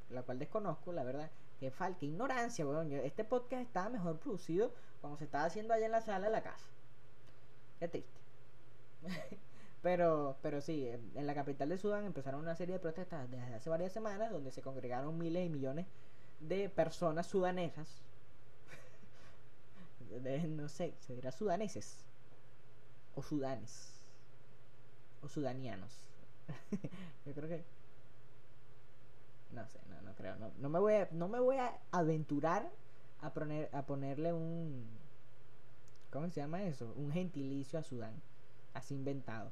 la 0.10 0.24
cual 0.24 0.40
desconozco, 0.40 0.94
la 0.94 1.04
verdad. 1.04 1.30
Que 1.60 1.70
falta, 1.70 2.06
ignorancia, 2.06 2.66
weón. 2.66 2.92
Este 2.94 3.26
podcast 3.26 3.62
estaba 3.62 3.90
mejor 3.90 4.20
producido 4.20 4.72
cuando 5.02 5.18
se 5.18 5.26
estaba 5.26 5.46
haciendo 5.46 5.74
allá 5.74 5.86
en 5.86 5.92
la 5.92 6.02
sala 6.02 6.28
de 6.28 6.32
la 6.32 6.44
casa. 6.44 6.66
Qué 7.80 7.90
triste. 7.90 8.20
pero, 9.82 10.38
pero 10.42 10.62
sí, 10.62 10.90
en 11.16 11.28
la 11.28 11.36
capital 11.36 11.68
de 11.70 11.78
Sudán 11.78 12.06
empezaron 12.06 12.40
una 12.40 12.56
serie 12.56 12.76
de 12.76 12.80
protestas 12.80 13.30
desde 13.30 13.54
hace 13.54 13.70
varias 13.70 13.92
semanas 13.92 14.32
donde 14.32 14.52
se 14.52 14.62
congregaron 14.62 15.18
miles 15.18 15.46
y 15.46 15.50
millones 15.50 15.88
de 16.40 16.70
personas 16.70 17.28
sudanesas. 17.28 18.02
No 20.22 20.68
sé, 20.70 20.94
se 21.00 21.16
dirá 21.16 21.32
sudaneses. 21.32 22.06
O 23.16 23.22
sudanes. 23.22 23.94
O 25.22 25.28
sudanianos. 25.28 25.94
Yo 27.26 27.34
creo 27.34 27.48
que. 27.48 27.64
No 29.52 29.68
sé, 29.68 29.80
no, 29.90 30.02
no 30.02 30.16
creo. 30.16 30.36
No, 30.38 30.52
no, 30.58 30.70
me 30.70 30.80
voy 30.80 30.94
a, 30.96 31.08
no 31.12 31.28
me 31.28 31.40
voy 31.40 31.58
a 31.58 31.80
aventurar 31.92 32.70
a, 33.22 33.34
poner, 33.34 33.70
a 33.74 33.86
ponerle 33.86 34.34
un. 34.34 34.86
¿Cómo 36.12 36.30
se 36.30 36.42
llama 36.42 36.64
eso? 36.64 36.94
Un 36.96 37.12
gentilicio 37.12 37.80
a 37.80 37.84
Sudán. 37.84 38.22
Así 38.74 38.96
inventado. 38.96 39.52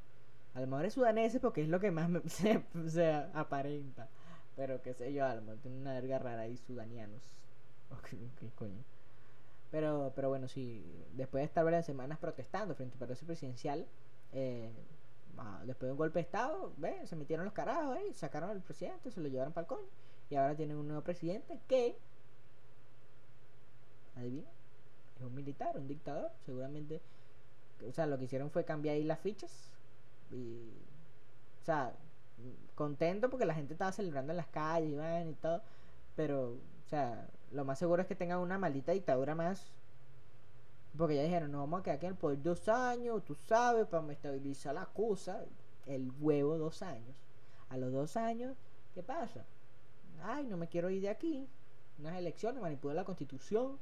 A 0.53 0.59
lo 0.59 0.67
mejor 0.67 0.85
es 0.85 0.93
sudanés 0.93 1.37
porque 1.41 1.61
es 1.61 1.69
lo 1.69 1.79
que 1.79 1.91
más 1.91 2.09
me, 2.09 2.21
se, 2.29 3.13
aparenta. 3.33 4.09
Pero 4.55 4.81
qué 4.81 4.93
sé 4.93 5.13
yo, 5.13 5.25
a 5.25 5.35
lo 5.35 5.41
mejor 5.41 5.59
tiene 5.59 5.77
una 5.77 5.93
verga 5.93 6.19
rara 6.19 6.41
ahí, 6.41 6.57
sudanianos. 6.57 7.23
¿Qué 8.39 8.49
coño? 8.55 8.83
Pero, 9.71 10.11
pero 10.15 10.29
bueno, 10.29 10.47
sí, 10.47 10.83
después 11.13 11.41
de 11.41 11.45
estar 11.45 11.63
varias 11.63 11.85
semanas 11.85 12.19
protestando 12.19 12.75
frente 12.75 12.95
al 12.95 12.99
Palacio 12.99 13.25
Presidencial, 13.25 13.87
eh, 14.33 14.69
después 15.65 15.87
de 15.87 15.91
un 15.91 15.97
golpe 15.97 16.19
de 16.19 16.23
Estado, 16.23 16.73
¿ve? 16.77 17.05
se 17.07 17.15
metieron 17.15 17.45
los 17.45 17.53
carajos 17.53 17.97
ahí, 17.97 18.13
sacaron 18.13 18.49
al 18.49 18.61
presidente, 18.61 19.11
se 19.11 19.21
lo 19.21 19.29
llevaron 19.29 19.53
para 19.53 19.63
el 19.63 19.67
coño. 19.67 19.87
Y 20.29 20.35
ahora 20.35 20.55
tienen 20.55 20.77
un 20.77 20.87
nuevo 20.87 21.03
presidente 21.03 21.59
que, 21.67 21.97
adivina, 24.15 24.49
es 25.17 25.23
un 25.23 25.35
militar, 25.35 25.77
un 25.77 25.87
dictador, 25.87 26.31
seguramente. 26.45 27.01
O 27.87 27.91
sea, 27.91 28.05
lo 28.05 28.17
que 28.17 28.25
hicieron 28.25 28.51
fue 28.51 28.63
cambiar 28.63 28.95
ahí 28.95 29.03
las 29.03 29.19
fichas. 29.19 29.51
Y, 30.31 30.69
o 31.61 31.65
sea, 31.65 31.93
contento 32.75 33.29
porque 33.29 33.45
la 33.45 33.53
gente 33.53 33.73
estaba 33.73 33.91
celebrando 33.91 34.31
en 34.31 34.37
las 34.37 34.47
calles 34.47 34.91
y, 34.91 35.29
y 35.29 35.33
todo. 35.35 35.61
Pero, 36.15 36.51
o 36.51 36.89
sea, 36.89 37.27
lo 37.51 37.65
más 37.65 37.79
seguro 37.79 38.01
es 38.01 38.07
que 38.07 38.15
tengan 38.15 38.39
una 38.39 38.57
maldita 38.57 38.91
dictadura 38.91 39.35
más. 39.35 39.71
Porque 40.97 41.15
ya 41.15 41.23
dijeron, 41.23 41.51
no 41.51 41.59
vamos 41.59 41.79
a 41.79 41.83
quedar 41.83 41.97
aquí 41.97 42.05
en 42.05 42.11
el 42.13 42.17
poder 42.17 42.41
dos 42.41 42.67
años, 42.67 43.23
tú 43.23 43.35
sabes, 43.35 43.87
para 43.87 44.11
estabilizar 44.11 44.75
la 44.75 44.85
cosa. 44.85 45.45
El 45.85 46.11
huevo 46.19 46.57
dos 46.57 46.81
años. 46.81 47.15
A 47.69 47.77
los 47.77 47.91
dos 47.91 48.17
años, 48.17 48.57
¿qué 48.93 49.01
pasa? 49.01 49.45
Ay, 50.23 50.45
no 50.45 50.57
me 50.57 50.67
quiero 50.67 50.89
ir 50.89 51.01
de 51.01 51.09
aquí. 51.09 51.47
Unas 51.97 52.17
elecciones, 52.17 52.61
manipular 52.61 52.95
la 52.95 53.05
constitución. 53.05 53.79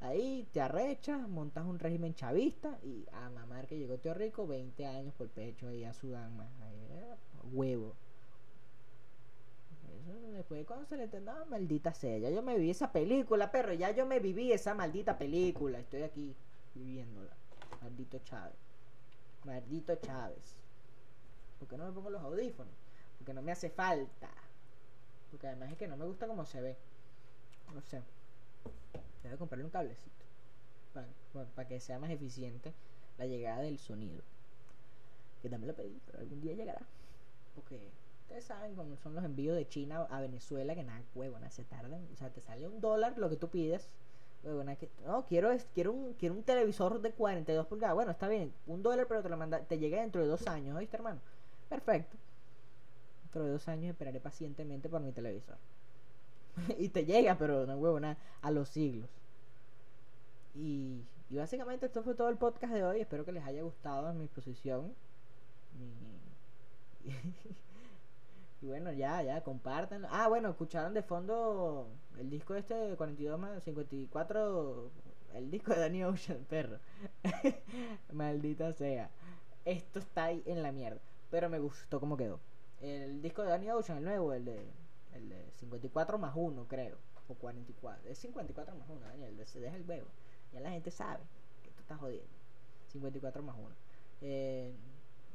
Ahí 0.00 0.46
te 0.52 0.60
arrechas, 0.60 1.28
montas 1.28 1.64
un 1.64 1.78
régimen 1.78 2.14
chavista 2.14 2.78
y 2.82 3.06
a 3.12 3.30
mamar 3.30 3.66
que 3.66 3.78
llegó 3.78 3.98
Tío 3.98 4.14
Rico, 4.14 4.46
20 4.46 4.86
años 4.86 5.14
por 5.14 5.28
pecho 5.28 5.68
ahí 5.68 5.84
a 5.84 5.92
Sudán 5.92 6.36
más. 6.36 6.48
Eh, 6.90 7.14
huevo 7.52 7.94
después 10.32 10.66
cuando 10.66 10.86
se 10.86 10.96
le 10.96 11.04
entendaba, 11.04 11.44
maldita 11.46 11.92
sea, 11.92 12.18
ya 12.18 12.30
yo 12.30 12.42
me 12.42 12.56
viví 12.56 12.70
esa 12.70 12.92
película, 12.92 13.50
perro, 13.50 13.72
ya 13.72 13.90
yo 13.90 14.06
me 14.06 14.20
viví 14.20 14.52
esa 14.52 14.74
maldita 14.74 15.18
película, 15.18 15.78
estoy 15.78 16.02
aquí 16.02 16.34
viviéndola. 16.74 17.32
Maldito 17.82 18.18
Chávez. 18.20 18.56
Maldito 19.44 19.94
Chávez. 19.96 20.56
¿Por 21.58 21.68
qué 21.68 21.76
no 21.76 21.86
me 21.86 21.92
pongo 21.92 22.10
los 22.10 22.22
audífonos? 22.22 22.74
Porque 23.18 23.32
no 23.32 23.42
me 23.42 23.52
hace 23.52 23.70
falta. 23.70 24.30
Porque 25.30 25.46
además 25.46 25.72
es 25.72 25.78
que 25.78 25.88
no 25.88 25.96
me 25.96 26.04
gusta 26.04 26.26
cómo 26.26 26.44
se 26.44 26.60
ve. 26.60 26.76
No 27.74 27.80
sé. 27.82 28.02
Debo 29.22 29.38
comprarle 29.38 29.64
un 29.64 29.70
cablecito. 29.70 30.24
Para, 31.54 31.68
que 31.68 31.80
sea 31.80 31.98
más 31.98 32.10
eficiente 32.10 32.72
la 33.18 33.26
llegada 33.26 33.62
del 33.62 33.78
sonido. 33.78 34.22
Que 35.42 35.48
también 35.48 35.68
lo 35.68 35.76
pedí, 35.76 36.00
pero 36.06 36.18
algún 36.18 36.40
día 36.40 36.54
llegará. 36.54 36.82
Porque 37.54 37.78
Ustedes 38.26 38.44
saben 38.44 38.74
cómo 38.74 38.96
son 38.96 39.14
los 39.14 39.24
envíos 39.24 39.54
de 39.54 39.68
China 39.68 40.04
a 40.10 40.20
Venezuela, 40.20 40.74
que 40.74 40.82
nada, 40.82 41.00
huevona, 41.14 41.48
se 41.48 41.62
tardan. 41.62 42.04
O 42.12 42.16
sea, 42.16 42.28
te 42.28 42.40
sale 42.40 42.66
un 42.66 42.80
dólar 42.80 43.16
lo 43.18 43.30
que 43.30 43.36
tú 43.36 43.48
pides. 43.48 43.88
Huevona, 44.42 44.74
que, 44.74 44.90
no, 45.06 45.24
quiero, 45.26 45.56
quiero, 45.74 45.92
un, 45.92 46.12
quiero 46.14 46.34
un 46.34 46.42
televisor 46.42 47.00
de 47.00 47.12
42 47.12 47.68
pulgadas. 47.68 47.94
Bueno, 47.94 48.10
está 48.10 48.26
bien, 48.26 48.52
un 48.66 48.82
dólar, 48.82 49.06
pero 49.06 49.22
te 49.22 49.28
lo 49.28 49.36
manda, 49.36 49.60
te 49.60 49.78
llega 49.78 50.00
dentro 50.00 50.22
de 50.22 50.26
dos 50.26 50.44
años, 50.48 50.76
¿oíste, 50.76 50.96
hermano? 50.96 51.20
Perfecto. 51.68 52.16
Dentro 53.22 53.44
de 53.44 53.50
dos 53.52 53.68
años 53.68 53.90
esperaré 53.90 54.18
pacientemente 54.18 54.88
por 54.88 55.00
mi 55.00 55.12
televisor. 55.12 55.56
y 56.78 56.88
te 56.88 57.04
llega, 57.04 57.38
pero 57.38 57.64
no, 57.64 57.76
huevona, 57.76 58.18
a 58.42 58.50
los 58.50 58.68
siglos. 58.70 59.08
Y, 60.56 61.00
y 61.30 61.36
básicamente 61.36 61.86
esto 61.86 62.02
fue 62.02 62.16
todo 62.16 62.28
el 62.28 62.38
podcast 62.38 62.72
de 62.72 62.82
hoy. 62.82 63.00
Espero 63.00 63.24
que 63.24 63.30
les 63.30 63.44
haya 63.44 63.62
gustado 63.62 64.12
mi 64.14 64.24
exposición. 64.24 64.92
Y 68.62 68.66
bueno, 68.66 68.92
ya, 68.92 69.22
ya, 69.22 69.42
compartan. 69.42 70.06
Ah, 70.10 70.28
bueno, 70.28 70.48
escucharon 70.50 70.94
de 70.94 71.02
fondo 71.02 71.88
el 72.18 72.30
disco 72.30 72.54
este 72.54 72.74
de 72.74 72.96
42 72.96 73.38
más 73.38 73.62
54. 73.62 74.90
El 75.34 75.50
disco 75.50 75.72
de 75.72 75.80
Danny 75.80 76.04
Ocean, 76.04 76.44
perro. 76.48 76.78
Maldita 78.12 78.72
sea. 78.72 79.10
Esto 79.64 79.98
está 79.98 80.24
ahí 80.24 80.42
en 80.46 80.62
la 80.62 80.72
mierda. 80.72 81.00
Pero 81.30 81.50
me 81.50 81.58
gustó 81.58 82.00
cómo 82.00 82.16
quedó. 82.16 82.40
El 82.80 83.20
disco 83.20 83.42
de 83.42 83.50
Danny 83.50 83.70
Ocean, 83.70 83.98
el 83.98 84.04
nuevo, 84.04 84.32
el 84.32 84.44
de, 84.44 84.66
el 85.14 85.28
de 85.28 85.50
54 85.56 86.18
más 86.18 86.32
1, 86.34 86.66
creo. 86.68 86.96
O 87.28 87.34
44. 87.34 88.08
Es 88.08 88.18
54 88.18 88.74
más 88.76 88.88
1, 88.88 89.00
Daniel. 89.00 89.46
Se 89.46 89.60
deja 89.60 89.76
el 89.76 89.88
huevo. 89.88 90.06
Ya 90.52 90.60
la 90.60 90.70
gente 90.70 90.90
sabe. 90.90 91.22
estás 91.78 91.98
jodiendo. 91.98 92.36
54 92.88 93.42
más 93.42 93.56
1. 93.58 93.68
Eh, 94.22 94.72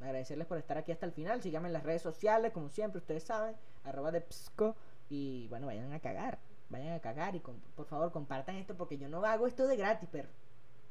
agradecerles 0.02 0.48
por 0.48 0.58
estar 0.58 0.78
aquí 0.78 0.92
hasta 0.92 1.06
el 1.06 1.12
final. 1.12 1.42
Síganme 1.42 1.68
en 1.68 1.74
las 1.74 1.84
redes 1.84 2.02
sociales, 2.02 2.52
como 2.52 2.70
siempre, 2.70 3.00
ustedes 3.00 3.24
saben. 3.24 3.56
Arroba 3.84 4.12
de 4.12 4.22
Psco. 4.22 4.76
Y 5.10 5.48
bueno, 5.50 5.68
vayan 5.68 5.92
a 5.94 6.00
cagar. 6.00 6.40
Vayan 6.70 6.94
a 6.94 7.00
cagar 7.00 7.36
y 7.36 7.40
por 7.40 7.86
favor 7.86 8.12
compartan 8.12 8.56
esto 8.56 8.76
porque 8.76 8.98
yo 8.98 9.10
no 9.10 9.24
hago 9.26 9.48
esto 9.48 9.68
de 9.68 9.76
gratis, 9.76 10.08
pero. 10.12 10.30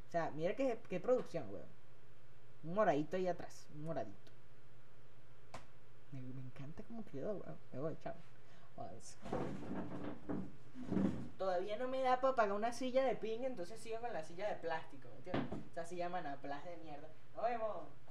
O 0.08 0.10
sea, 0.10 0.30
mira 0.32 0.54
qué, 0.54 1.00
producción, 1.00 1.48
weón. 1.50 1.66
Un 2.64 2.74
moradito 2.74 3.16
ahí 3.16 3.28
atrás. 3.28 3.66
Un 3.74 3.84
moradito. 3.84 4.30
Me, 6.12 6.18
encanta 6.18 6.82
cómo 6.82 7.04
quedó, 7.04 7.32
weón. 7.32 7.56
Me 7.72 7.80
voy, 7.80 7.96
chao. 8.02 8.14
Todavía 11.38 11.76
no 11.76 11.88
me 11.88 12.02
da 12.02 12.20
para 12.20 12.34
pagar 12.34 12.52
una 12.54 12.72
silla 12.72 13.04
de 13.04 13.16
ping, 13.16 13.42
entonces 13.42 13.80
sigo 13.80 14.00
con 14.00 14.12
la 14.12 14.22
silla 14.22 14.48
de 14.48 14.56
plástico, 14.56 15.08
¿me 15.10 15.16
entiendes? 15.16 15.70
Esa 15.70 15.84
silla 15.84 16.08
manaplas 16.08 16.64
de 16.64 16.76
mierda. 16.78 17.08
Nos 17.34 17.44
vemos. 17.44 18.09